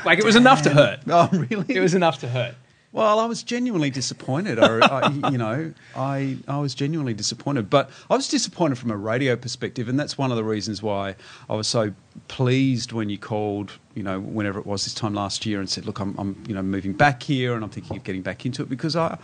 [0.06, 1.00] like it was enough to oh, hurt.
[1.08, 1.74] Oh, really?
[1.74, 2.56] It was enough to hurt.
[2.94, 4.60] Well, I was genuinely disappointed.
[4.60, 8.98] I, I, you know, I I was genuinely disappointed, but I was disappointed from a
[8.98, 11.16] radio perspective, and that's one of the reasons why
[11.50, 11.94] I was so
[12.28, 13.72] pleased when you called.
[13.96, 16.54] You know, whenever it was this time last year, and said, "Look, I'm, I'm you
[16.54, 19.18] know moving back here, and I'm thinking of getting back into it because I,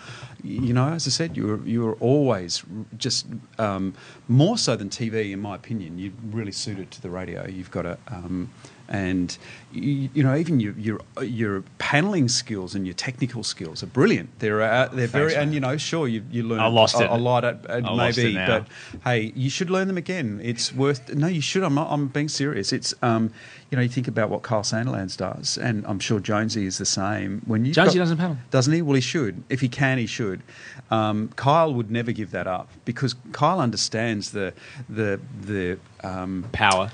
[0.43, 2.63] you know, as I said, you were you were always
[2.97, 3.27] just
[3.59, 3.93] um,
[4.27, 5.99] more so than TV, in my opinion.
[5.99, 7.47] You're really suited to the radio.
[7.47, 8.51] You've got a um,
[8.89, 9.37] and
[9.71, 14.29] you, you know even your, your your paneling skills and your technical skills are brilliant.
[14.39, 17.09] They're uh, they're very and you know sure you you learn I lost a, it.
[17.11, 18.67] a lot at, at I lost maybe, but
[19.03, 20.41] hey, you should learn them again.
[20.43, 21.63] It's worth no, you should.
[21.63, 22.73] I'm not, I'm being serious.
[22.73, 23.31] It's um
[23.71, 26.85] you know you think about what Kyle Sandilands does, and I'm sure Jonesy is the
[26.85, 27.41] same.
[27.45, 28.37] When you Jonesy doesn't panel.
[28.51, 28.81] doesn't he?
[28.81, 29.43] Well, he should.
[29.49, 30.41] If he can, he should.
[30.91, 34.53] Um, Kyle would never give that up because Kyle understands the
[34.89, 36.89] the the um, Power.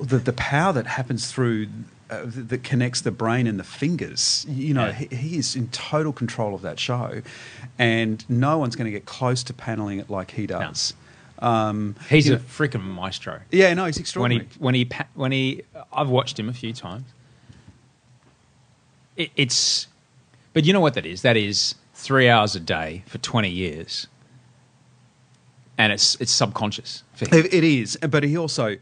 [0.00, 1.66] the, the power that happens through
[2.10, 4.44] uh, that connects the brain and the fingers.
[4.48, 4.92] You know, Yeah.
[4.92, 7.22] he, he is in total control of that show,
[7.78, 10.94] and no one's going to get close to paneling it like he does.
[11.42, 13.40] Um, He's a know- freaking maestro.
[13.50, 14.48] yeah, no, he's When extraordinary.
[14.52, 15.62] he when he when he,
[15.92, 17.04] I've watched him a few times.
[19.16, 19.88] It, it's,
[20.52, 21.22] but you know what that is?
[21.22, 24.06] That is three hours a day for twenty years,
[25.76, 27.02] and it's it's subconscious.
[27.14, 27.44] For him.
[27.44, 28.76] It, it is, but he also,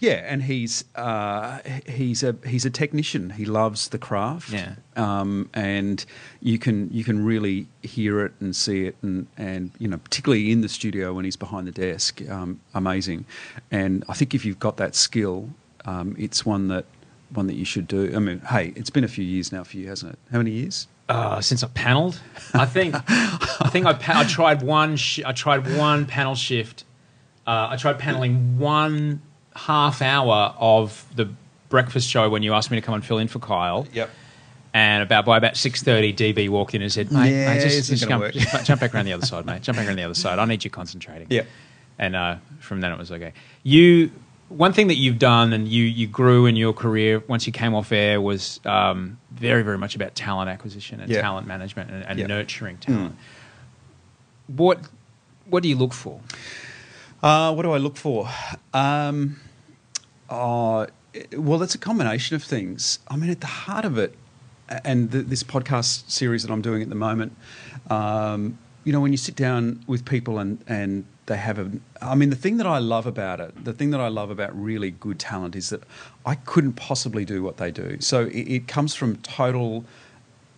[0.00, 3.30] yeah, and he's uh, he's a he's a technician.
[3.30, 4.74] He loves the craft, Yeah.
[4.96, 6.04] um, and
[6.40, 10.50] you can you can really hear it and see it, and and you know particularly
[10.52, 13.24] in the studio when he's behind the desk, um, amazing.
[13.70, 15.50] And I think if you've got that skill,
[15.84, 16.84] um, it's one that
[17.32, 18.12] one that you should do.
[18.14, 20.18] I mean, hey, it's been a few years now for you, hasn't it?
[20.32, 20.86] How many years?
[21.08, 22.18] uh, since I panelled.
[22.54, 26.84] I think I think I, pa- I tried one sh- I tried one panel shift.
[27.46, 29.20] Uh, I tried paneling one
[29.54, 31.28] half hour of the
[31.68, 33.86] breakfast show when you asked me to come and fill in for Kyle.
[33.92, 34.10] Yep.
[34.72, 37.88] And about by about six thirty, DB walked in and said, "Mate, Yeah, mate just,
[37.90, 39.62] just gonna jump, just jump back around the other side, mate.
[39.62, 40.38] Jump back around the other side.
[40.40, 41.46] I need you concentrating." Yep.
[41.98, 43.32] And uh, from then it was okay.
[43.62, 44.10] You
[44.48, 47.72] one thing that you've done and you you grew in your career once you came
[47.72, 51.20] off air was um, very very much about talent acquisition and Yeah.
[51.20, 52.26] talent management and, and Yeah.
[52.26, 53.16] nurturing talent.
[54.48, 54.80] What
[55.46, 56.20] what do you look for?
[57.22, 58.28] Uh, what do I look for?
[58.72, 59.36] Um,
[60.30, 60.86] uh,
[61.36, 62.98] well, it's a combination of things.
[63.08, 64.14] I mean, at the heart of it,
[64.84, 67.36] and th- this podcast series that I'm doing at the moment,
[67.90, 71.70] um, you know, when you sit down with people and, and they have a,
[72.02, 74.58] I mean, the thing that I love about it, the thing that I love about
[74.60, 75.82] really good talent is that
[76.26, 78.00] I couldn't possibly do what they do.
[78.00, 79.84] So it, it comes from total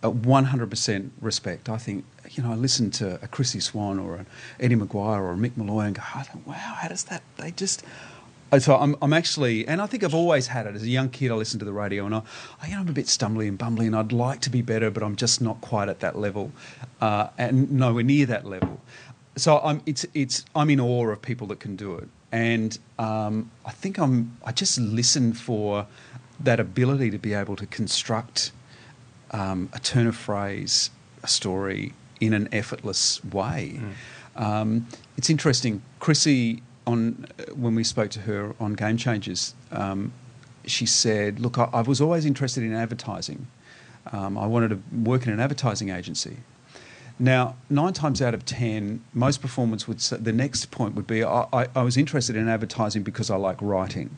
[0.03, 1.69] uh, 100% respect.
[1.69, 4.27] I think, you know, I listen to a Chrissy Swan or an
[4.59, 6.03] Eddie McGuire or a Mick Molloy and go,
[6.45, 7.83] wow, how does that, they just,
[8.59, 10.75] so I'm, I'm actually, and I think I've always had it.
[10.75, 12.21] As a young kid, I listened to the radio and I,
[12.61, 14.89] I you know, I'm a bit stumbly and bumbly and I'd like to be better,
[14.89, 16.51] but I'm just not quite at that level
[17.01, 18.79] uh, and nowhere near that level.
[19.35, 22.07] So I'm, it's, it's, I'm in awe of people that can do it.
[22.31, 25.87] And um, I think I'm, I just listen for
[26.39, 28.51] that ability to be able to construct
[29.31, 30.89] um, a turn of phrase,
[31.23, 33.79] a story in an effortless way.
[34.35, 34.87] Um,
[35.17, 35.81] it's interesting.
[35.99, 40.11] Chrissy, on uh, when we spoke to her on Game Changers, um,
[40.65, 43.45] she said, "Look, I, I was always interested in advertising.
[44.11, 46.37] Um, I wanted to work in an advertising agency."
[47.19, 51.23] Now, nine times out of ten, most performers would say the next point would be,
[51.23, 54.17] I, I, I was interested in advertising because I like writing.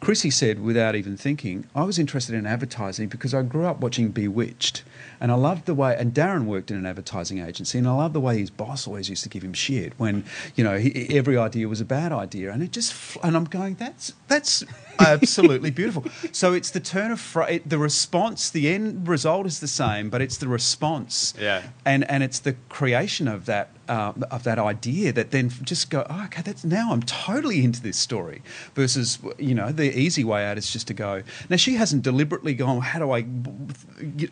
[0.00, 4.10] Chrissy said, without even thinking, I was interested in advertising because I grew up watching
[4.10, 4.84] Bewitched.
[5.20, 8.14] And I loved the way, and Darren worked in an advertising agency, and I loved
[8.14, 10.24] the way his boss always used to give him shit when,
[10.54, 12.52] you know, he, every idea was a bad idea.
[12.52, 14.62] And it just, and I'm going, that's, that's
[14.98, 16.04] absolutely beautiful.
[16.32, 20.10] So it's the turn of, fra- it- the response, the end result is the same,
[20.10, 21.34] but it's the response.
[21.40, 21.62] Yeah.
[21.84, 26.06] And, and it's the creation of that, uh, of that idea that then just go,
[26.10, 28.42] oh, okay, that's now I'm totally into this story.
[28.74, 31.22] Versus, you know, the easy way out is just to go.
[31.48, 32.80] Now she hasn't deliberately gone.
[32.80, 33.24] How do I?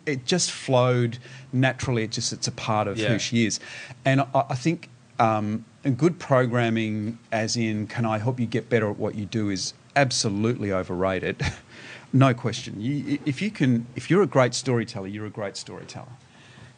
[0.04, 1.18] It just flowed
[1.52, 2.02] naturally.
[2.04, 3.08] It just it's a part of Yeah.
[3.08, 3.60] who she is,
[4.04, 4.88] and I, I think
[5.18, 9.24] um, and good programming, as in, can I help you get better at what you
[9.24, 11.42] do, is absolutely overrated.
[12.12, 12.80] no question.
[12.80, 16.06] You, if you can, if you're a great storyteller, you're a great storyteller.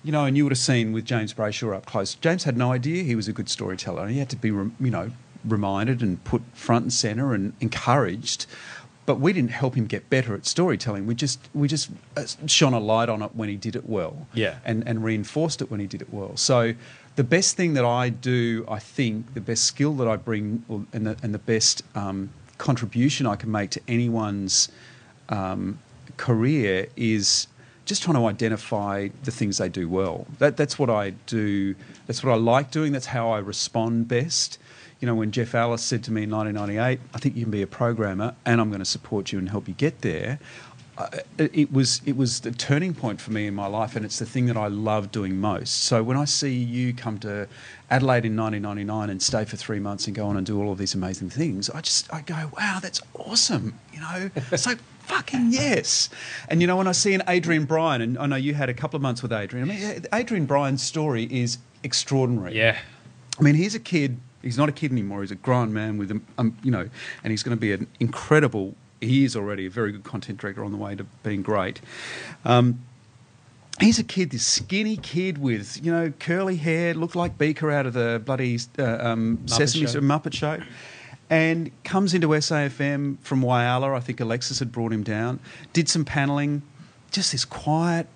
[0.04, 2.14] You know, and you would have seen with James Brayshaw up close.
[2.14, 4.72] James had no idea he was a good storyteller, and he had to be, you
[4.80, 5.10] know,
[5.44, 8.46] reminded and put front and center and encouraged.
[9.06, 11.06] But we didn't help him get better at storytelling.
[11.06, 14.26] We just we just uh, shone a light on it when he did it well,
[14.34, 14.58] Yeah.
[14.64, 16.36] and and reinforced it when he did it well.
[16.36, 16.74] So
[17.16, 20.62] the best thing that I do, I think, the best skill that I bring,
[20.92, 24.68] and the and the best um, contribution I can make to anyone's
[25.28, 25.78] um,
[26.16, 27.46] career is
[27.84, 30.26] just trying to identify the things they do well.
[30.38, 31.74] That, that's what I do.
[32.06, 32.92] That's what I like doing.
[32.92, 34.58] That's how I respond best.
[35.00, 37.62] You know, when Jeff Allis said to me in 1998, I think you can be
[37.62, 40.38] a programmer and I'm going to support you and help you get there.
[41.38, 44.26] It was it was the turning point for me in my life, and it's the
[44.26, 45.84] thing that I love doing most.
[45.84, 47.46] So when I see you come to
[47.90, 50.78] Adelaide in 1999 and stay for three months and go on and do all of
[50.78, 53.78] these amazing things, I just I go, wow, that's awesome.
[53.92, 54.78] You know, it's like
[55.08, 56.10] fucking yes.
[56.48, 58.74] And you know, when I see an Adrian Bryan, and I know you had a
[58.74, 59.70] couple of months with Adrian.
[59.70, 62.56] I mean, Adrian Bryan's story is extraordinary.
[62.56, 62.78] Yeah.
[63.38, 64.18] I mean, he's a kid.
[64.42, 65.22] He's not a kid anymore.
[65.22, 66.88] He's a grown man with, a, um, you know,
[67.24, 68.74] and he's going to be an incredible.
[69.00, 71.80] He is already a very good content director on the way to being great.
[72.44, 72.80] Um,
[73.80, 77.86] he's a kid, this skinny kid with you know curly hair, looked like Beaker out
[77.86, 80.00] of the bloody uh, um, Sesame Show.
[80.00, 80.60] Muppet Show,
[81.30, 83.94] and comes into SAFM from Whyalla.
[83.94, 85.40] I think Alexis had brought him down.
[85.72, 86.62] Did some paneling,
[87.10, 88.06] just this quiet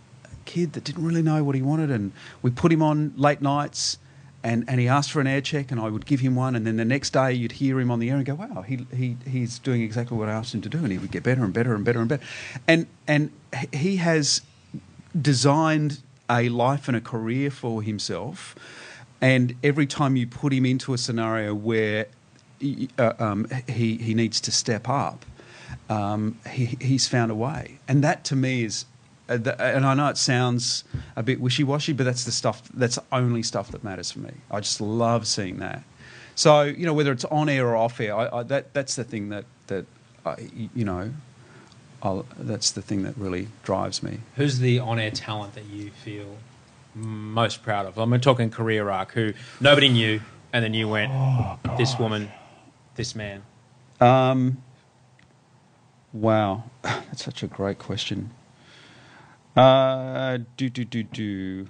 [0.45, 2.13] kid that didn't really know what he wanted, and
[2.43, 3.99] we put him on late nights.
[4.45, 6.57] And, and he asked for an air check, and I would give him one.
[6.57, 8.87] And then the next day, you'd hear him on the air and go, "Wow, he,
[8.95, 11.45] he he's doing exactly what I asked him to do." And he would get better
[11.45, 12.25] and better and better and better.
[12.67, 13.31] And and
[13.73, 14.43] he has
[15.21, 18.57] designed a life and a career for himself.
[19.21, 22.07] And every time you put him into a scenario where
[22.99, 25.25] uh, um, he, he needs to step up,
[25.89, 27.79] um, he, he's found a way.
[27.87, 28.85] And that to me is,
[29.35, 30.85] and I know it sounds
[31.17, 34.21] a bit wishy washy, but that's the stuff, that's the only stuff that matters for
[34.21, 34.33] me.
[34.51, 35.83] I just love seeing that.
[36.35, 39.05] So, you know, whether it's on air or off air, I, I, that, that's the
[39.05, 39.87] thing that, that
[40.25, 40.37] I,
[40.75, 41.13] you know,
[42.03, 44.19] I'll, that's the thing that really drives me.
[44.37, 46.37] Who's the on-air talent that you feel
[46.95, 47.97] most proud of?
[47.99, 49.13] I'm talking career arc.
[49.13, 50.21] Who nobody knew,
[50.53, 51.13] and then you went,
[51.77, 52.31] this woman,
[52.97, 53.43] this man.
[54.01, 54.63] Um,
[56.13, 58.31] wow, that's such a great question.
[59.57, 61.67] Uh, do do do do.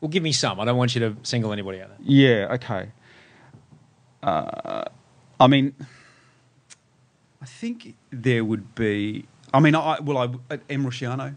[0.00, 0.60] Well, give me some.
[0.60, 1.90] I don't want you to single anybody out.
[2.00, 2.48] Yeah.
[2.52, 2.90] Okay.
[4.22, 4.84] Uh,
[5.40, 5.74] I mean,
[7.40, 9.26] I think there would be.
[9.54, 10.18] I mean, I well,
[10.50, 11.34] I Em Rusciano.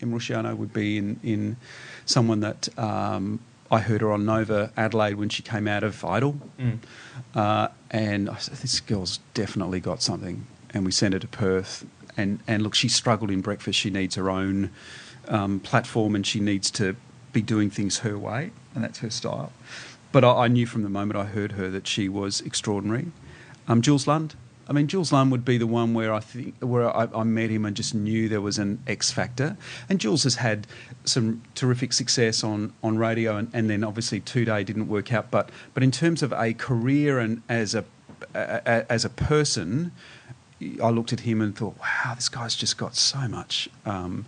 [0.00, 1.56] Em Rusciano would be in in
[2.06, 3.40] someone that um,
[3.70, 6.78] I heard her on Nova Adelaide when she came out of Idol, Mm.
[7.34, 10.46] uh, and I said, this girl's definitely got something.
[10.74, 11.84] And we sent her to Perth,
[12.16, 13.78] and and look, she struggled in breakfast.
[13.78, 14.70] She needs her own
[15.28, 16.96] um, platform, and she needs to
[17.32, 19.52] be doing things her way, and that's her style.
[20.12, 23.06] But I, I knew from the moment I heard her that she was extraordinary.
[23.68, 24.34] Um, Jules Lund.
[24.68, 27.50] I mean, Jules Lund would be the one where I think where I, I met
[27.50, 29.56] him and just knew there was an X factor.
[29.88, 30.66] And Jules has had
[31.04, 35.30] some terrific success on, on radio, and, and then obviously Two Day didn't work out.
[35.30, 37.84] But but in terms of a career and as a,
[38.34, 39.92] a, a as a person,
[40.82, 43.68] I looked at him and thought, wow, this guy's just got so much.
[43.86, 44.26] Um,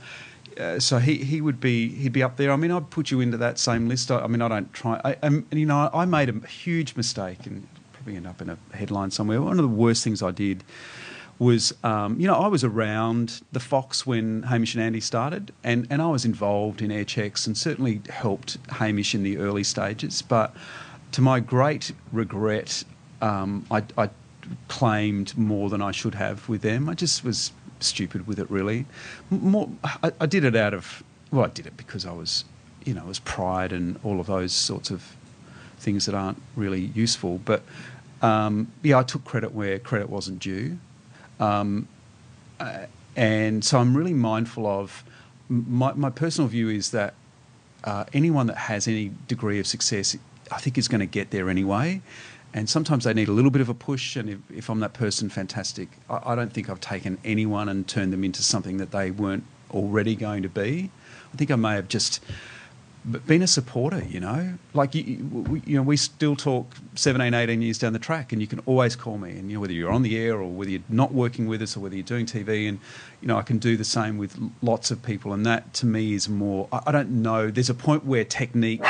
[0.59, 2.53] uh, so he, he would be he'd be up there.
[2.53, 4.11] I mean, I'd put you into that same list.
[4.11, 5.01] I, I mean, I don't try.
[5.05, 8.59] I, um, you know, I made a huge mistake and probably end up in a
[8.73, 9.41] headline somewhere.
[9.43, 10.63] One of the worst things I did
[11.39, 15.87] was, um, you know, I was around the Fox when Hamish and Andy started, and,
[15.91, 20.23] and I was involved in air checks and certainly helped Hamish in the early stages.
[20.23, 20.55] But
[21.13, 22.85] to my great regret,
[23.21, 24.11] um, I, I
[24.69, 26.89] claimed more than I should have with them.
[26.89, 28.87] I just was stupid with it, really.
[29.31, 32.45] More, I, I did it out of, well, I did it because I was,
[32.85, 35.17] you know, it was pride and all of those sorts of
[35.79, 37.41] things that aren't really useful.
[37.45, 37.63] But
[38.23, 40.79] um, yeah, I took credit where credit wasn't due.
[41.41, 41.89] Um,
[42.59, 42.87] uh,
[43.17, 45.05] and so I'm really mindful of
[45.49, 47.15] my, my personal view is that
[47.85, 50.17] uh, anyone that has any degree of success,
[50.51, 52.01] I think, is going to get there anyway.
[52.55, 54.15] And sometimes they need a little bit of a push.
[54.15, 55.89] And if, if I'm that person, fantastic.
[56.09, 59.45] I, I don't think I've taken anyone and turned them into something that they weren't
[59.73, 60.91] already going to be.
[61.33, 62.25] I think I may have just
[63.27, 64.55] been a supporter, you know?
[64.73, 68.41] Like, you, we, you know, we still talk 17, 18 years down the track, and
[68.41, 69.33] you can always call me.
[69.33, 71.77] And, you know, whether you're on the air or whether you're not working with us
[71.77, 72.79] or whether you're doing TV, and,
[73.21, 75.33] you know, I can do the same with lots of people.
[75.33, 78.83] And that, to me, is more, I, I don't know, there's a point where technique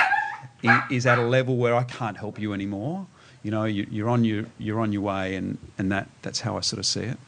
[0.91, 3.07] is at a level where I can't help you anymore.
[3.45, 6.57] You know, you, you're on your you're on your way, and, and that that's how
[6.57, 7.18] I sort of see it.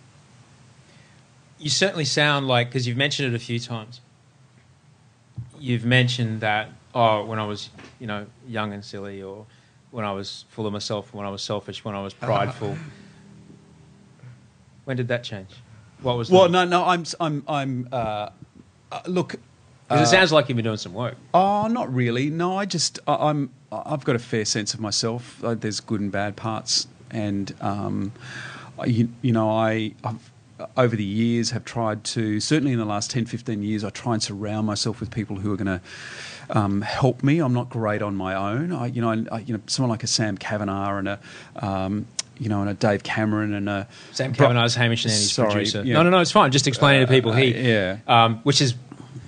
[1.58, 4.00] You certainly sound like because you've mentioned it a few times.
[5.60, 7.68] You've mentioned that oh, when I was
[8.00, 9.46] you know young and silly, or
[9.90, 12.76] when I was full of myself, when I was selfish, when I was prideful.
[14.84, 15.50] when did that change?
[16.00, 16.30] What was?
[16.30, 18.30] Well, the, no, no, I'm I'm I'm uh,
[18.90, 19.36] uh, look.
[19.91, 21.14] Uh, it sounds like you've been doing some work.
[21.32, 22.28] Oh, not really.
[22.30, 25.43] No, I just I, I'm I've got a fair sense of myself.
[25.45, 28.12] Uh, there's good and bad parts, and um,
[28.78, 30.30] I- you, you know I I've
[30.76, 34.14] over the years have tried to, certainly in the last 10, 15 years, I try
[34.14, 35.80] and surround myself with people who are going to
[36.59, 37.41] um, help me.
[37.41, 38.72] I'm not great on my own.
[38.72, 41.20] I, you know, I, you know, someone like a Sam Cavanagh and a,
[41.57, 42.07] um,
[42.39, 45.51] you know, and a Dave Cameron and a Sam Bro- Cavanagh's Hamish and Andy's Sorry,
[45.53, 45.82] producer.
[45.84, 45.93] yeah.
[45.93, 46.51] No, no, no, it's fine.
[46.53, 47.32] Just explaining to people.
[47.34, 47.99] He, Uh, yeah.
[48.24, 48.74] um, which is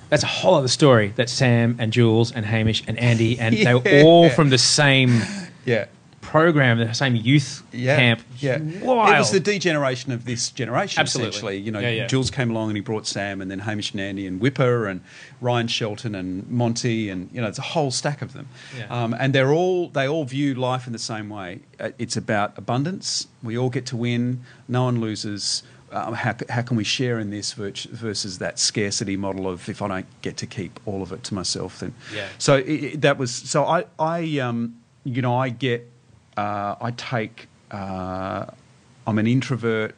[0.09, 1.13] that's a whole other story.
[1.17, 5.21] That Sam and Jules and Hamish and Andy and they were all from the same
[5.65, 5.87] yeah.
[6.21, 8.21] program, the same youth yeah, camp.
[8.39, 9.15] Yeah, Wild.
[9.15, 11.01] it was the degeneration of this generation.
[11.01, 11.31] Absolutely.
[11.31, 11.57] essentially.
[11.59, 12.07] you know, Yeah, yeah.
[12.07, 15.01] Jules came along and he brought Sam, and then Hamish and Andy, and Whipper, and
[15.41, 18.49] Ryan Shelton, and Monty, and you know, it's a whole stack of them.
[18.77, 18.87] Yeah.
[18.89, 21.61] Um, and they're all they all view life in the same way.
[21.79, 23.29] Uh, It's about abundance.
[23.43, 24.43] We all get to win.
[24.69, 25.63] No one loses.
[25.91, 29.89] Um, how, how can we share in this versus that scarcity model of if I
[29.89, 32.27] don't get to keep all of it to myself, then Yeah.
[32.39, 35.91] so it, that was so I I um, you know I get
[36.37, 38.47] uh, I take uh,
[39.07, 39.95] I'm an introvert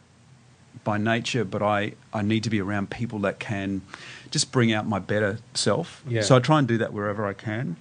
[0.85, 3.83] by nature, but I, I need to be around people that can
[4.31, 6.03] just bring out my better self.
[6.09, 6.23] Yeah.
[6.23, 7.77] So I try and do that wherever I can.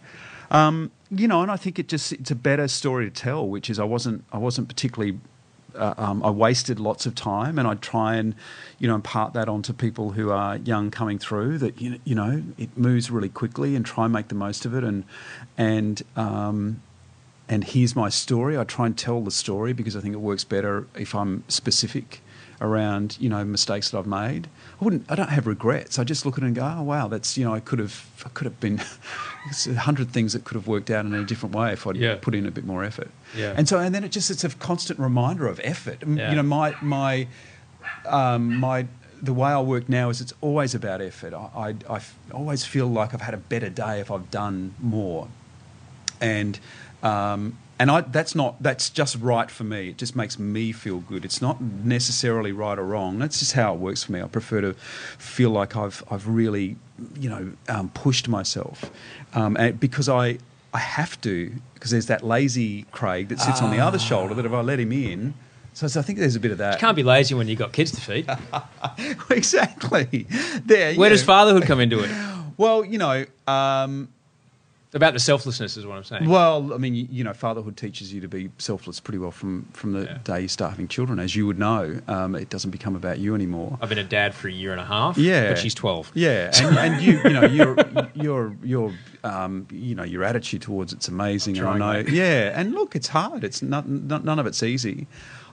[0.51, 3.69] Um, you know, and I think it just it's a better story to tell, which
[3.69, 5.19] is I wasn't I wasn't particularly
[5.75, 8.35] uh, um, I wasted lots of time, and I try and
[8.79, 11.57] you know impart that onto people who are young coming through.
[11.59, 14.73] That you you know it moves really quickly, and try and make the most of
[14.73, 15.03] it, and
[15.57, 16.81] and um,
[17.47, 18.57] and here's my story.
[18.57, 22.21] I try and tell the story because I think it works better if I'm specific
[22.61, 24.47] around you know mistakes that I've made.
[24.81, 25.05] I wouldn't.
[25.09, 25.97] I don't have regrets.
[25.97, 28.05] I just look at it and go, oh wow, that's you know I could have
[28.25, 28.81] I could have been.
[29.67, 32.17] A hundred things that could have worked out in a different way if I'd Yeah.
[32.21, 33.09] put in a bit more effort.
[33.35, 33.53] Yeah.
[33.55, 36.03] And so and then it just it's a constant reminder of effort.
[36.05, 36.29] Yeah.
[36.29, 37.27] You know my my
[38.05, 38.87] um, my
[39.21, 41.33] the way I work now is it's always about effort.
[41.33, 42.01] I I
[42.33, 45.27] always feel like I've had a better day if I've done more,
[46.21, 46.59] and
[47.03, 49.89] um, and I that's not that's just right for me.
[49.89, 51.25] It just makes me feel good.
[51.25, 53.19] It's not necessarily right or wrong.
[53.19, 54.21] That's just how it works for me.
[54.21, 54.73] I prefer to
[55.17, 56.77] feel like I've I've really
[57.17, 58.89] you know um, pushed myself,
[59.33, 60.39] um, and because I.
[60.73, 64.45] I have to because there's that lazy Craig that sits on the other shoulder that
[64.45, 65.33] if I let him in,
[65.73, 66.73] so, so I think there's a bit of that.
[66.73, 68.29] You can't be lazy when you've got kids to feed.
[69.29, 70.27] exactly.
[70.65, 70.95] There.
[70.95, 71.13] Where yeah.
[71.13, 72.11] does fatherhood come into it?
[72.57, 74.09] Well, you know, um,
[74.91, 76.27] About the selflessness is what I'm saying.
[76.27, 79.91] well, I mean, you, know, fatherhood teaches you to be selfless pretty well from from
[79.91, 80.17] the Yeah.
[80.23, 81.99] day you start having children, as you would know.
[82.07, 83.77] Um, it doesn't become about you anymore.
[83.81, 85.15] I've been a dad for a year and a half.
[85.15, 86.11] Yeah, but she's 12.
[86.15, 87.75] Yeah, and, and you, you know, your
[88.15, 91.59] your your um, you know, your attitude towards it's amazing.
[91.59, 92.17] I'm and I trying, know, mate.
[92.17, 93.43] yeah, and look, it's hard.
[93.43, 95.05] It's not, not none of it's easy.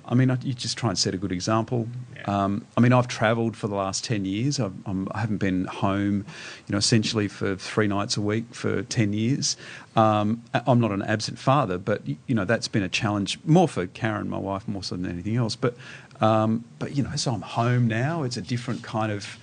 [0.09, 1.89] I mean, you just try and set a good example.
[2.15, 2.45] Yeah.
[2.45, 4.61] Um, I mean, I've travelled for the last ten years.
[4.61, 6.25] I've, I'm, I haven't been home,
[6.67, 9.57] you know, essentially for three nights a week for ten years.
[9.97, 13.87] Um, I'm not an absent father, but you know that's been a challenge more for
[13.87, 15.57] Karen, my wife, more so than anything else.
[15.57, 15.77] But
[16.21, 18.23] um, but you know, so I'm home now.
[18.23, 19.39] It's a different kind of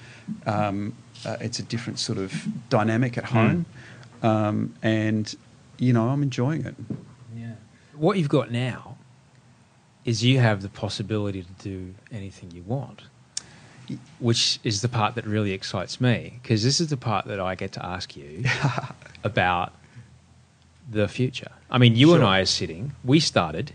[0.45, 0.95] um,
[1.25, 2.33] uh, it's a different sort of
[2.69, 3.65] dynamic at home,
[4.21, 5.35] um, and
[5.77, 6.75] you know, I'm enjoying it.
[7.35, 7.55] Yeah.
[7.95, 8.92] What you've got now
[10.05, 13.03] is you have the possibility to do anything you want,
[14.19, 17.55] which is the part that really excites me because this is the part that I
[17.55, 18.43] get to ask you
[19.23, 19.73] about
[20.89, 21.51] the future.
[21.71, 23.73] I mean, you and I are sitting, we started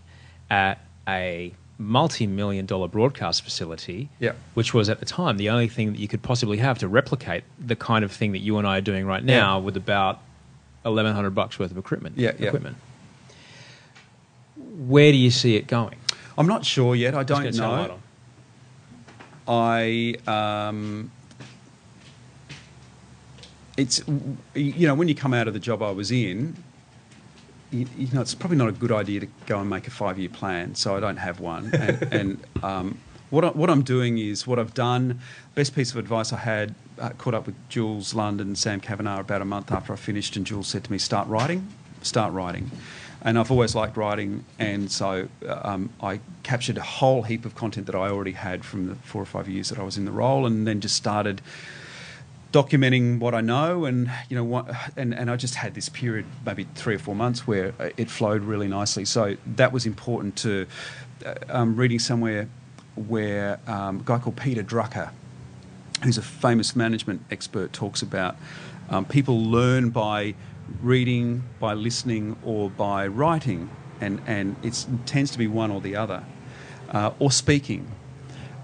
[0.50, 4.36] at a multi million dollar broadcast facility, Yep.
[4.54, 7.44] which was at the time the only thing that you could possibly have to replicate
[7.58, 10.18] the kind of thing that you and I are doing right now with about
[10.82, 12.18] 1100 bucks worth of equipment.
[12.18, 12.48] Yeah, yeah.
[12.48, 12.76] equipment.
[14.56, 15.96] Where do you see it going?
[16.38, 17.14] I'm not sure yet.
[17.14, 17.98] I don't gonna turn the light know.
[19.48, 21.10] I um,
[23.76, 24.02] it's
[24.54, 26.54] you know when you come out of the job I was in,
[27.72, 30.18] you, you know it's probably not a good idea to go and make a five
[30.18, 30.76] year plan.
[30.76, 31.74] So I don't have one.
[31.74, 32.98] And, and um,
[33.30, 35.20] what I, what I'm doing is what I've done.
[35.56, 39.20] Best piece of advice I had uh, caught up with Jules Lund and Sam Cavanagh
[39.20, 41.66] about a month after I finished, and Jules said to me, "Start writing,
[42.02, 42.70] start writing."
[43.22, 47.56] And I've always liked writing, and so uh, um, I captured a whole heap of
[47.56, 50.04] content that I already had from the four or five years that I was in
[50.04, 51.40] the role, and then just started
[52.52, 56.26] documenting what I know, and you know, what, and and I just had this period,
[56.46, 59.04] maybe three or four months, where it flowed really nicely.
[59.04, 60.66] So that was important to
[61.26, 62.48] uh, um, reading somewhere
[62.94, 65.10] where um, a guy called Peter Drucker,
[66.04, 68.36] who's a famous management expert, talks about
[68.90, 70.34] um, people learn by
[70.82, 75.96] reading, by listening, or by writing, and and it tends to be one or the
[75.96, 76.24] other,
[76.90, 77.90] uh, or speaking.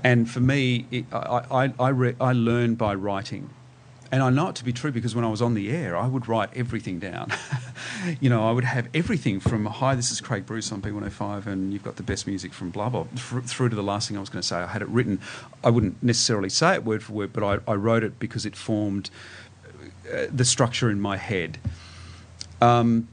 [0.02, 3.48] And for me, it, I, I, I, re- I learn by writing.
[4.12, 6.06] and I know it to be true because when I was on the air, I
[6.06, 7.32] would write everything down.
[8.20, 11.72] you know, I would have everything from "Hi, this is Craig Bruce on B105, and
[11.72, 14.20] you've got the best music from blah blah" thr- through to the last thing I
[14.20, 14.56] was going to say.
[14.56, 15.20] I had it written.
[15.64, 18.54] I wouldn't necessarily say it word for word, but I, I wrote it because it
[18.56, 19.10] formed
[20.12, 21.58] uh, the structure in my head.
[22.60, 23.08] Um,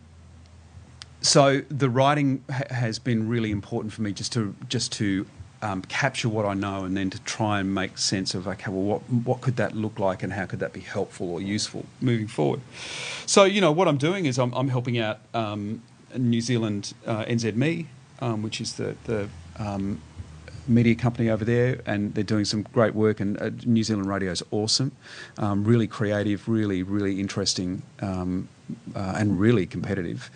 [1.21, 5.25] so the writing ha- has been really important for me, just to just to
[5.61, 8.83] um, capture what I know, and then to try and make sense of okay, well,
[8.83, 12.27] what what could that look like, and how could that be helpful or useful moving
[12.27, 12.61] forward.
[13.25, 15.83] So you know what I'm doing is I'm, I'm helping out um,
[16.17, 17.85] New Zealand uh, NZME,
[18.19, 20.01] um, which is the the um,
[20.71, 23.19] media company over there, and they're doing some great work.
[23.19, 24.91] And uh, New Zealand radio is awesome,
[25.37, 28.47] um, really creative, really really interesting, um,
[28.95, 30.29] uh, and really competitive.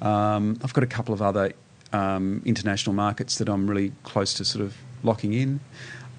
[0.00, 1.52] Um, I've got a couple of other
[1.92, 5.60] um, international markets that I'm really close to sort of locking in.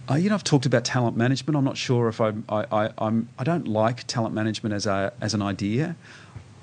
[0.09, 1.55] Uh, you know, I've talked about talent management.
[1.55, 5.13] I'm not sure if I'm, I, I, I'm, I don't like talent management as a
[5.21, 5.95] as an idea.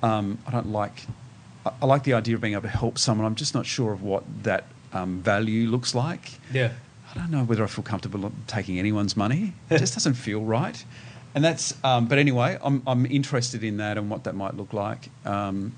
[0.02, 1.06] Um, I don't like.
[1.64, 3.26] I, I like the idea of being able to help someone.
[3.26, 6.32] I'm just not sure of what that um, value looks like.
[6.52, 6.72] Yeah.
[7.10, 9.54] I don't know whether I feel comfortable taking anyone's money.
[9.68, 10.84] It just doesn't feel right.
[11.34, 11.74] And that's.
[11.84, 15.08] Um, but anyway, I'm I'm interested in that and what that might look like.
[15.24, 15.74] Um,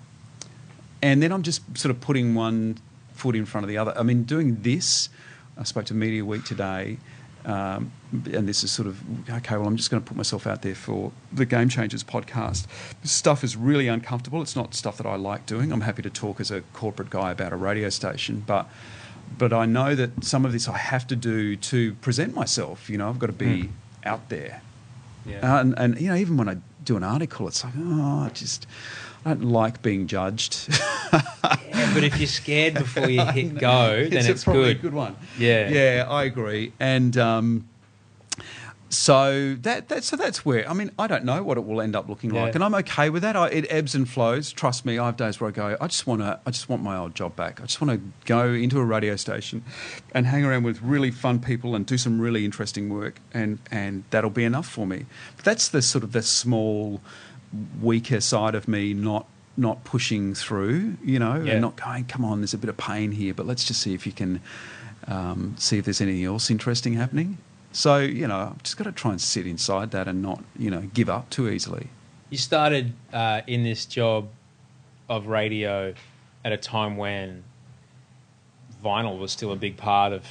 [1.00, 2.78] and then I'm just sort of putting one
[3.14, 3.96] foot in front of the other.
[3.96, 5.08] I mean, doing this.
[5.56, 6.98] I spoke to Media Week today.
[7.44, 9.56] Um, and this is sort of okay.
[9.56, 12.66] Well, I'm just going to put myself out there for the Game Changers podcast.
[13.02, 14.42] This stuff is really uncomfortable.
[14.42, 15.72] It's not stuff that I like doing.
[15.72, 18.68] I'm happy to talk as a corporate guy about a radio station, but
[19.38, 22.88] but I know that some of this I have to do to present myself.
[22.88, 23.70] You know, I've got to be
[24.04, 24.62] out there.
[25.26, 25.56] Yeah.
[25.56, 28.30] Uh, and, and you know, even when I do an article, it's like, oh, I
[28.30, 28.66] just
[29.24, 30.68] I don't like being judged.
[31.74, 34.76] Yeah, but if you're scared before you hit go, then it's, a, probably good.
[34.76, 35.16] a good one.
[35.38, 35.68] Yeah.
[35.68, 36.72] yeah, I agree.
[36.78, 37.68] And um,
[38.92, 41.96] so that, that so that's where I mean I don't know what it will end
[41.96, 43.34] up looking like, and I'm okay with that.
[43.36, 44.52] I, it ebbs and flows.
[44.52, 46.82] Trust me, I have days where I go, I just want to, I just want
[46.82, 47.60] my old job back.
[47.62, 49.64] I just want to go into a radio station
[50.14, 54.04] and hang around with really fun people and do some really interesting work, and and
[54.10, 55.06] that'll be enough for me.
[55.36, 57.00] But that's the sort of the small,
[57.80, 59.26] weaker side of me, not
[59.56, 61.52] not pushing through, you know, Yeah.
[61.52, 63.94] and not going, come on, there's a bit of pain here, but let's just see
[63.94, 64.40] if you can
[65.08, 67.38] um, see if there's anything else interesting happening.
[67.72, 70.70] So, you know, I've just got to try and sit inside that and not, you
[70.70, 71.88] know, give up too easily.
[72.30, 74.28] You started uh, in this job
[75.08, 75.94] of radio
[76.44, 77.44] at a time when
[78.84, 80.26] vinyl was still a big part of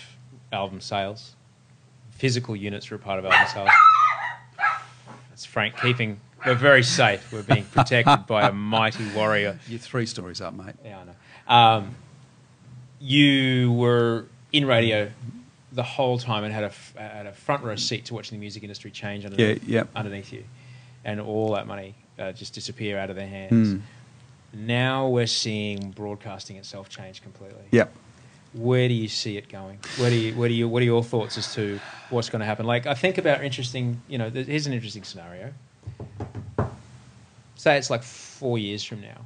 [0.52, 1.36] album sales.
[2.12, 3.70] Physical units were a part of album sales.
[5.30, 6.20] That's Frank keeping.
[6.46, 7.32] We're very safe.
[7.32, 9.60] We're being protected by a mighty warrior.
[9.68, 10.76] You're three stories up, mate.
[10.84, 11.56] Yeah, I know.
[11.56, 11.96] Um,
[13.00, 15.10] you were in radio
[15.72, 18.42] the whole time and had a, f- had a front row seat to watching the
[18.42, 19.84] music industry change underneath, Yeah, yeah.
[19.96, 20.44] underneath you,
[21.06, 23.76] and all that money uh, just disappear out of their hands.
[23.76, 23.82] Mm.
[24.54, 27.64] Now we're seeing broadcasting itself change completely.
[27.72, 27.94] Yep.
[28.54, 29.80] Where do you see it going?
[29.98, 32.46] Where do you, where do you, what are your thoughts as to what's going to
[32.46, 32.66] happen?
[32.66, 35.54] Like, I think about interesting, you know, here's an interesting scenario.
[37.56, 39.22] Say it's like four years from now,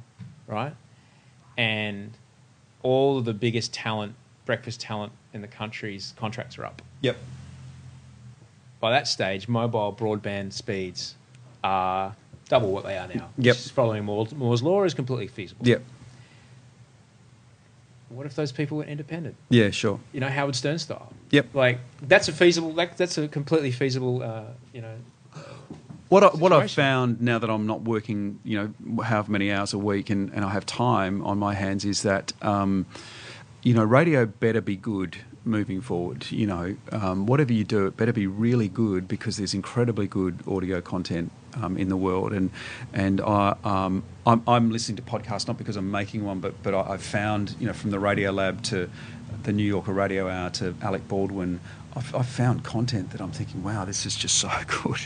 [0.46, 0.74] right?
[1.56, 2.12] And
[2.84, 4.14] all of the biggest talent,
[4.46, 6.80] breakfast talent in the country's contracts are up.
[7.02, 7.16] Yep.
[8.80, 11.16] By that stage, mobile broadband speeds
[11.62, 12.16] are
[12.48, 13.28] double what they are now.
[13.36, 13.56] Yep.
[13.56, 15.66] Following Moore's, Moore's law is completely feasible.
[15.66, 15.82] Yep.
[18.08, 19.34] What if those people were independent?
[19.50, 19.98] Yeah, sure.
[20.12, 21.12] You know, Howard Stern style.
[21.32, 21.54] Yep.
[21.54, 22.72] Like that's a feasible.
[22.72, 24.22] Like that's a completely feasible.
[24.22, 24.94] Uh, you know.
[26.08, 29.74] What I, what I've found now that I'm not working, you know, however many hours
[29.74, 32.86] a week, and, and I have time on my hands, is that, um,
[33.66, 36.30] you know, radio better be good moving forward.
[36.30, 40.38] You know, um, whatever you do, it better be really good because there's incredibly good
[40.46, 42.52] audio content um, in the world, and
[42.92, 46.74] and I, um, I'm, I'm listening to podcasts not because I'm making one, but but
[46.74, 48.88] I, I've found, you know, from the Radio Lab to
[49.42, 51.58] the New Yorker Radio Hour to Alec Baldwin,
[51.96, 54.48] I've, I've found content that I'm thinking, wow, this is just so
[54.84, 55.00] good.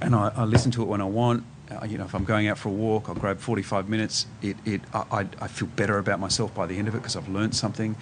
[0.00, 1.44] And I, I listen to it when I want.
[1.70, 4.26] Uh, you know, if I'm going out for a walk, I'll grab 45 minutes.
[4.42, 7.16] It, it, I, I- I feel better about myself by the end of it because
[7.16, 7.96] I've learned something.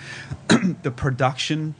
[0.82, 1.74] the production,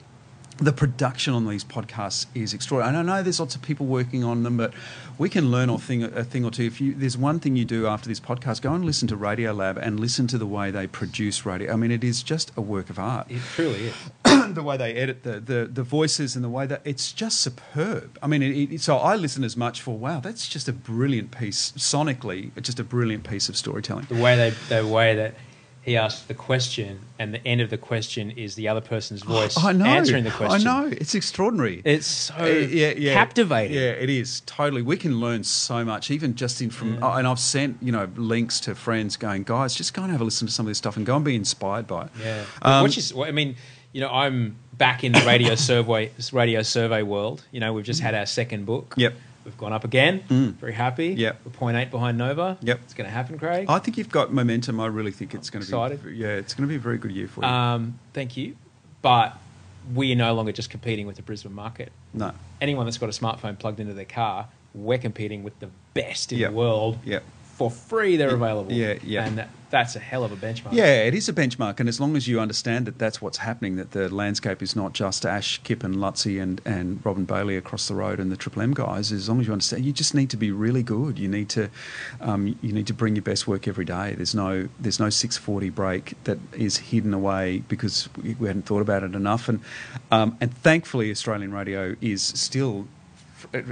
[0.59, 2.99] the production on these podcasts is extraordinary.
[2.99, 4.75] And I know there's lots of people working on them, but
[5.17, 6.65] we can learn a thing, a thing or two.
[6.65, 9.53] If you, there's one thing you do after this podcast, go and listen to Radio
[9.53, 11.73] Lab and listen to the way they produce radio.
[11.73, 13.95] I mean, it is just a work of art It truly is.
[14.55, 18.19] the way they edit the, the, the voices and the way that it's just superb.
[18.21, 21.31] I mean, it, it, so I listen as much for wow, that's just a brilliant
[21.31, 24.07] piece sonically, it's just a brilliant piece of storytelling.
[24.09, 25.35] The way they, the way that
[25.89, 29.57] he asks the question, and the end of the question is the other person's voice
[29.57, 29.84] I know.
[29.86, 30.66] answering the question.
[30.68, 30.86] I know.
[30.89, 31.82] It's extraordinary.
[31.84, 33.14] It's so Uh, yeah, yeah.
[33.14, 33.76] captivating.
[33.76, 34.82] Yeah, it is totally.
[34.82, 36.99] We can learn so much, even just in from.
[37.03, 40.20] oh, and I've sent you know links to friends going, guys, just go and have
[40.20, 42.11] a listen to some of this stuff and go and be inspired by it.
[42.22, 43.57] Yeah, Um, which is, I mean,
[43.93, 47.45] you know, I'm back in the radio survey radio survey world.
[47.51, 48.95] You know, we've just had our second book.
[48.97, 49.14] Yep.
[49.49, 50.23] We've gone up again.
[50.29, 50.53] Mm.
[50.55, 51.09] Very happy.
[51.09, 51.33] Yeah.
[51.45, 52.59] we're point eight behind Nova.
[52.61, 52.81] Yep.
[52.85, 53.67] it's going to happen, Craig.
[53.69, 54.79] I think you've got momentum.
[54.79, 56.05] I really think it's going to Excited.
[56.05, 56.17] be.
[56.17, 57.49] Yeah, it's going to be a very good year for you.
[57.51, 58.57] Um, thank you,
[59.01, 59.37] but
[59.95, 61.91] we are no longer just competing with the Brisbane market.
[62.13, 62.33] no.
[62.61, 66.39] Anyone that's got a smartphone plugged into their car, we're competing with the best in
[66.41, 66.51] Yep.
[66.51, 66.99] the world.
[67.05, 67.23] Yep.
[67.59, 68.73] For free, they're available.
[68.73, 69.27] yeah, yeah.
[69.27, 70.73] And that, that's a hell of a benchmark.
[70.73, 73.75] Yeah, it is a benchmark, and as long as you understand that that's what's happening,
[73.77, 77.89] that the landscape is not just Ash, Kip, and Luttsy and, and Robin Bailey across
[77.89, 79.11] the road and the Triple M guys.
[79.11, 81.19] As long as you understand, you just need to be really good.
[81.19, 81.69] You need to,
[82.21, 84.15] um, you need to bring your best work every day.
[84.15, 88.83] There's no, there's no 640 break that is hidden away because we, we hadn't thought
[88.83, 89.49] about it enough.
[89.49, 89.61] And
[90.13, 92.87] um, and thankfully, Australian radio is still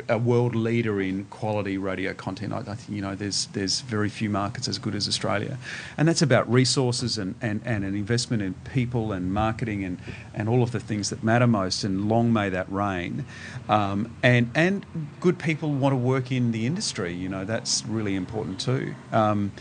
[0.09, 2.53] a world leader in quality radio content.
[2.53, 5.59] I, I think you know there's there's very few markets as good as Australia,
[5.97, 9.99] and that's about resources and, and, and an investment in people and marketing and,
[10.35, 11.85] and all of the things that matter most.
[11.85, 13.25] And long may that reign.
[13.69, 14.87] Um, and and
[15.21, 17.13] good people want to work in the industry.
[17.13, 18.95] You know that's really important too.
[19.13, 19.53] Um,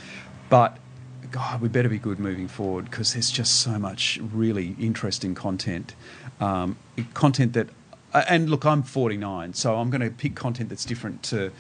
[0.50, 0.78] but
[1.32, 5.96] God, we better be good moving forward because there's just so much really interesting content,
[6.40, 6.78] um,
[7.14, 7.70] content that.
[8.16, 11.52] Uh, And look, I'm 49, so I'm going to pick content that's different to.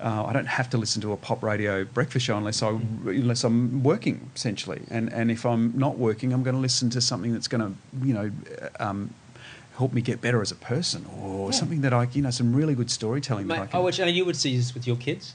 [0.00, 3.42] Uh, I don't have to listen to a pop radio breakfast show unless I unless
[3.44, 7.32] I'm working essentially, and and if I'm not working, I'm going to listen to something
[7.32, 8.30] that's going to you know.
[8.80, 9.10] Um,
[9.76, 12.74] Help me get better as a person, or something that I, you know, some really
[12.74, 13.46] good storytelling.
[13.46, 15.34] that I Mate, can, I watch, and you would see this with your kids.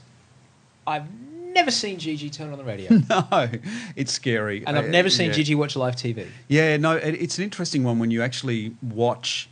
[0.86, 1.06] I've
[1.54, 3.48] never seen Gigi turn on the radio, no,
[3.96, 5.32] it's scary, and I've Uh, never seen yeah.
[5.36, 6.26] Gigi watch live TV.
[6.48, 9.48] Yeah, no, it, it's an interesting one when you actually watch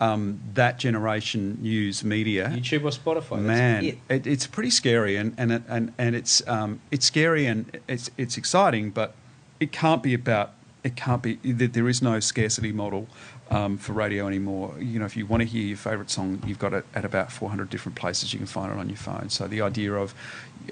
[0.00, 2.48] um, that generation use media.
[2.54, 3.40] YouTube or Spotify.
[3.40, 3.98] Man, it.
[4.08, 8.10] it, it's pretty scary, and and it- and and it's um, it's scary and it's
[8.16, 9.14] it's exciting, but
[9.60, 10.52] it can't be about
[10.84, 13.08] it can't be that there is no scarcity model
[13.50, 14.74] um, for radio anymore.
[14.78, 17.32] You know, if you want to hear your favourite song, you've got it at about
[17.32, 18.32] 400 different places.
[18.32, 19.28] You can find it on your phone.
[19.30, 20.14] So the idea of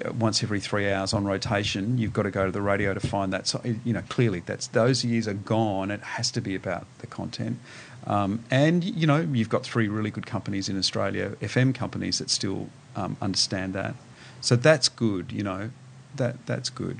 [0.05, 2.99] uh, once every three hours on rotation, you've got to go to the radio to
[3.01, 3.47] find that.
[3.47, 5.91] So you know, clearly that's those years are gone.
[5.91, 7.59] It has to be about the content.
[8.07, 12.29] Um, and you know, you've got three really good companies in Australia, FM companies that
[12.29, 13.95] still um, understand that.
[14.41, 15.31] So that's good.
[15.31, 15.71] You know,
[16.15, 16.99] that that's good.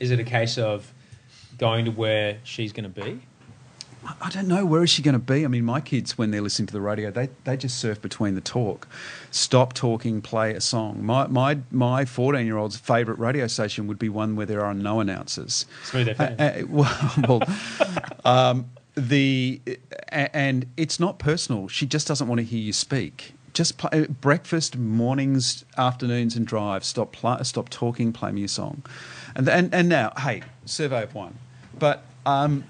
[0.00, 0.92] Is it a case of
[1.58, 3.20] going to where she's going to be?
[4.20, 5.44] I don't know where is she going to be.
[5.44, 8.34] I mean, my kids when they're listening to the radio, they, they just surf between
[8.34, 8.88] the talk,
[9.30, 11.04] stop talking, play a song.
[11.04, 14.74] My my my fourteen year old's favourite radio station would be one where there are
[14.74, 15.66] no announcers.
[15.84, 16.40] Smooth FM.
[16.40, 17.42] Uh, uh, well,
[18.24, 19.60] well um, the
[20.08, 21.68] and it's not personal.
[21.68, 23.34] She just doesn't want to hear you speak.
[23.52, 26.86] Just play, breakfast, mornings, afternoons, and drives.
[26.86, 28.12] Stop pl- stop talking.
[28.12, 28.82] Play me a song,
[29.34, 31.38] and and and now, hey, survey of one,
[31.78, 32.04] but.
[32.24, 32.64] Um,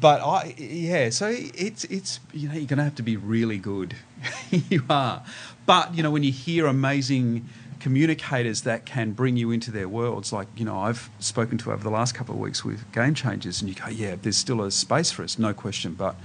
[0.00, 3.96] but I, yeah, so it's it's you know you're to have to be really good.
[4.50, 5.24] you are,
[5.66, 7.48] but you know when you hear amazing
[7.80, 11.82] communicators that can bring you into their worlds, like you know I've spoken to over
[11.82, 14.70] the last couple of weeks with game changers, and you go, yeah, there's still a
[14.70, 16.16] space for us, no question, but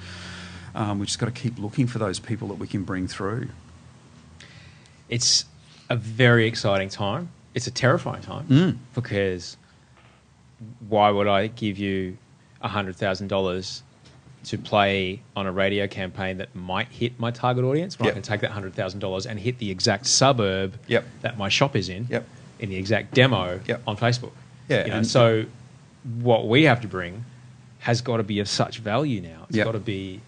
[0.75, 3.49] um, we just got to keep looking for those people that we can bring through.
[5.09, 5.45] It's
[5.89, 7.29] a very exciting time.
[7.53, 8.77] It's a terrifying time Mm.
[8.95, 9.57] because
[10.87, 12.17] why would I give you
[12.61, 13.83] hundred thousand dollars
[14.45, 17.97] to play on a radio campaign that might hit my target audience?
[17.97, 18.13] When Yep.
[18.13, 21.05] I can take that hundred thousand dollars and hit the exact suburb Yep.
[21.21, 22.25] that my shop is in, Yep.
[22.59, 24.31] in the exact demo on Facebook.
[24.69, 25.45] Yeah, You know, and- so
[26.21, 27.23] what we have to bring
[27.79, 29.45] has got to be of such value now.
[29.49, 30.21] It's got to be,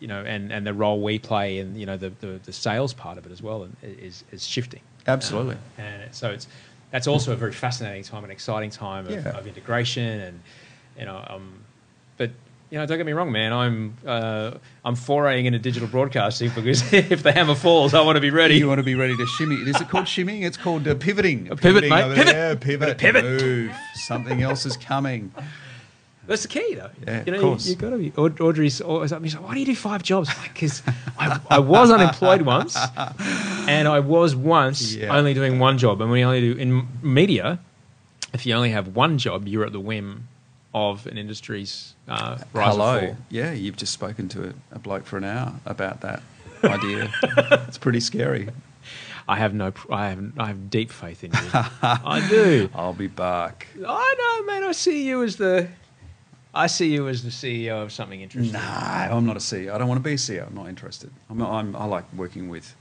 [0.00, 2.92] you know, and, and the role we play and you know the, the, the sales
[2.94, 4.80] part of it as well is is shifting.
[5.06, 5.54] Absolutely.
[5.54, 6.46] Um, and so it's
[6.90, 9.36] that's also a very fascinating time, an exciting time of, Yeah.
[9.38, 10.40] of integration, and
[10.98, 11.64] you know, um,
[12.16, 12.30] but
[12.70, 13.52] you know, don't get me wrong, man.
[13.52, 14.52] I'm uh,
[14.84, 18.56] I'm foraying into digital broadcasting because if the hammer falls, I want to be ready.
[18.56, 19.56] You want to be ready to shimmy.
[19.56, 20.44] Is it called shimmying?
[20.44, 21.44] It's called uh, pivoting.
[21.44, 22.14] pivot, Pivoting mate.
[22.14, 22.26] Pivot.
[22.26, 22.56] there.
[22.56, 22.98] Pivot.
[22.98, 23.24] Pivot.
[23.24, 23.72] Move.
[23.94, 25.32] Something else is coming.
[26.26, 26.90] That's the key, though.
[27.06, 27.66] Yeah, you know, of course.
[27.66, 28.12] You, have got to be.
[28.42, 30.30] Audrey's always like, why do you do five jobs?
[30.42, 30.82] Because
[31.18, 32.76] I, I was unemployed once,
[33.66, 35.16] and I was once Yeah.
[35.16, 36.02] only doing one job.
[36.02, 37.58] And we only do in media.
[38.34, 40.28] If you only have one job, you're at the whim
[40.74, 42.96] of an industry's uh, rise Hello.
[42.98, 43.16] and fall.
[43.30, 46.22] Yeah, you've just spoken to a, a bloke for an hour about that
[46.64, 47.10] idea.
[47.66, 48.48] it's pretty scary.
[49.28, 49.72] I have no.
[49.90, 50.32] I have.
[50.38, 51.38] I have deep faith in you.
[51.52, 52.70] I do.
[52.74, 53.66] I'll be back.
[53.86, 54.64] I know, man.
[54.64, 55.68] I see you as the
[56.54, 58.52] I see you as the CEO of something interesting.
[58.54, 58.60] Nah,
[59.14, 59.74] I'm not a CEO.
[59.74, 60.46] I don't want to be a CEO.
[60.46, 61.10] I'm not interested.
[61.28, 62.74] I'm I'm, I like working with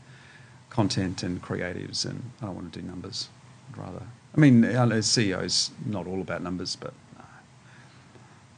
[0.70, 3.28] content and creatives, and I don't want to do numbers.
[3.72, 4.04] I'd rather.
[4.36, 6.94] I mean, as CEOs, not all about numbers, but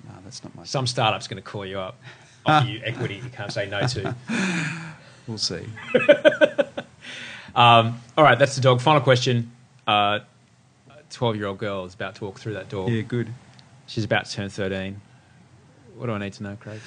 [0.09, 0.63] no, that's not my.
[0.65, 1.97] Some startup's going to call you up,
[2.45, 4.15] offer you equity you can't say no to.
[5.27, 5.63] We'll see.
[7.55, 8.79] Um, all right, that's the dog.
[8.79, 9.51] Final question.
[9.87, 10.19] Uh,
[11.09, 12.89] 12 year old girl is about to walk through that door.
[12.89, 13.33] Yeah, good.
[13.87, 15.01] She's about to turn 13.
[15.97, 16.79] What do I need to know, Craig?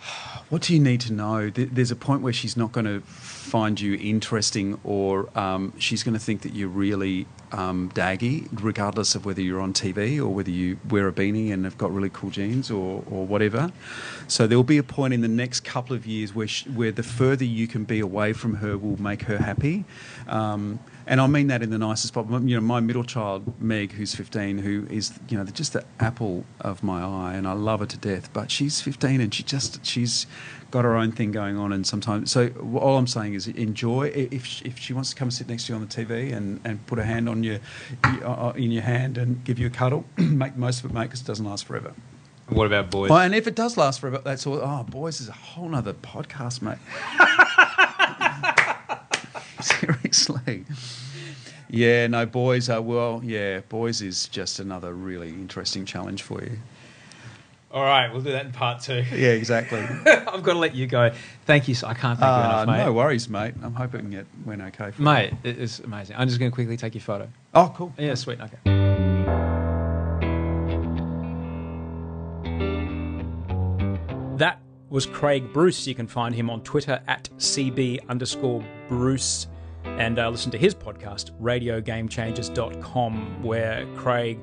[0.48, 1.50] What do you need to know?
[1.50, 6.14] There's a point where she's not going to find you interesting, or um, she's going
[6.14, 10.50] to think that you're really um, daggy, regardless of whether you're on TV or whether
[10.50, 13.72] you wear a beanie and have got really cool jeans or, or whatever.
[14.28, 16.92] So there will be a point in the next couple of years where sh where
[16.92, 19.84] the further you can be away from her will make her happy.
[20.28, 22.42] Um, and I mean that in the nicest possible.
[22.42, 26.44] You know, my middle child, Meg, who's 15, who is you know just the apple
[26.60, 28.32] of my eye, and I love her to death.
[28.32, 30.26] But she's 15, and she just she's
[30.72, 32.32] got her own thing going on, and sometimes.
[32.32, 34.08] So all I'm saying is enjoy.
[34.08, 36.60] If she, if she wants to come sit next to you on the TV and,
[36.64, 37.60] and put a hand on your
[38.04, 41.04] uh, in your hand and give you a cuddle, make the most of it, mate,
[41.04, 41.94] because it doesn't last forever.
[42.48, 43.10] What about boys?
[43.10, 44.56] Oh, and if it does last forever, that's all.
[44.56, 46.78] Oh, boys is a whole nother podcast, mate.
[49.80, 50.64] Seriously.
[51.68, 56.58] Yeah, no, boys are, well, yeah, boys is just another really interesting challenge for you.
[57.72, 59.04] All right, we'll do that in part two.
[59.12, 59.80] Yeah, exactly.
[60.06, 61.10] I've got to let you go.
[61.44, 61.74] Thank you.
[61.74, 62.84] so- I can't thank you Uh, enough, mate.
[62.84, 63.54] no worries, mate.
[63.62, 66.16] I'm hoping it went okay for Mate, it is amazing.
[66.16, 67.28] I'm just going to quickly take your photo.
[67.54, 67.92] Oh, cool.
[67.98, 68.38] Yeah, sweet.
[68.40, 68.58] Okay.
[74.38, 74.60] That
[74.90, 75.86] was Craig Bruce.
[75.86, 79.46] You can find him on Twitter at CB underscore Bruce
[79.98, 84.38] and uh, listen to his podcast, radiogamechangers.com, where Craig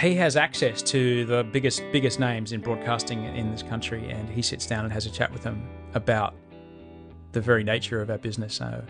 [0.00, 4.42] he has access to the biggest biggest names in broadcasting in this country and he
[4.42, 5.62] sits down and has a chat with them
[5.92, 6.34] about
[7.32, 8.60] the very nature of our business.
[8.60, 8.82] Uh,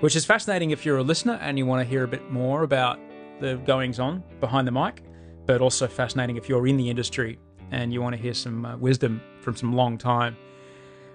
[0.00, 2.62] which is fascinating if you're a listener and you want to hear a bit more
[2.62, 2.98] about
[3.40, 5.02] the goings on behind the mic
[5.46, 7.38] but also fascinating if you're in the industry
[7.70, 10.36] and you want to hear some uh, wisdom from some long time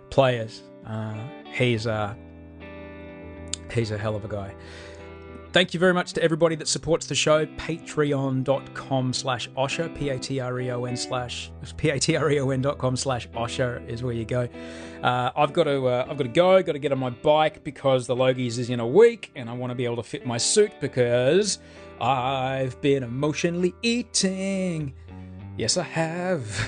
[0.10, 0.64] players.
[0.86, 1.16] Uh,
[1.54, 2.14] he's uh,
[3.74, 4.54] he's a hell of a guy
[5.54, 7.46] Thank you very much to everybody that supports the show.
[7.46, 14.50] Patreon.com slash Osher, P-A-T-R-E-O-N slash, P-A-T-R-E-O-N dot com slash Osher is where you go.
[15.04, 17.64] Uh, I've got to, uh, I've got to go, got to get on my bike
[17.64, 20.26] because the Logies is in a week and I want to be able to fit
[20.26, 21.60] my suit because
[22.02, 24.96] I've been emotionally eating.
[25.56, 26.68] Yes, I have.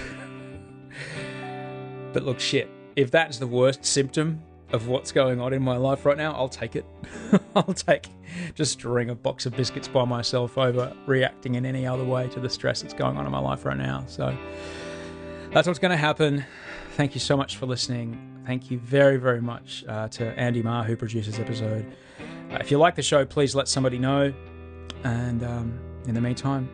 [2.14, 6.06] but look, shit, if that's the worst symptom of what's going on in my life
[6.06, 6.86] right now, I'll take it.
[7.56, 8.08] I'll take
[8.56, 12.40] just storing a box of biscuits by myself over reacting in any other way to
[12.40, 14.04] the stress that's going on in my life right now.
[14.08, 14.36] So
[15.52, 16.46] that's what's going to happen.
[16.92, 18.44] Thank you so much for listening.
[18.46, 21.86] Thank you very, very much uh, to Andy Marr, who produced this episode.
[22.52, 24.34] Uh, if you like the show, please let somebody know.
[25.04, 26.70] And um, in the meantime,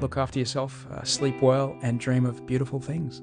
[0.00, 3.22] look after yourself, uh, sleep well, and dream of beautiful things.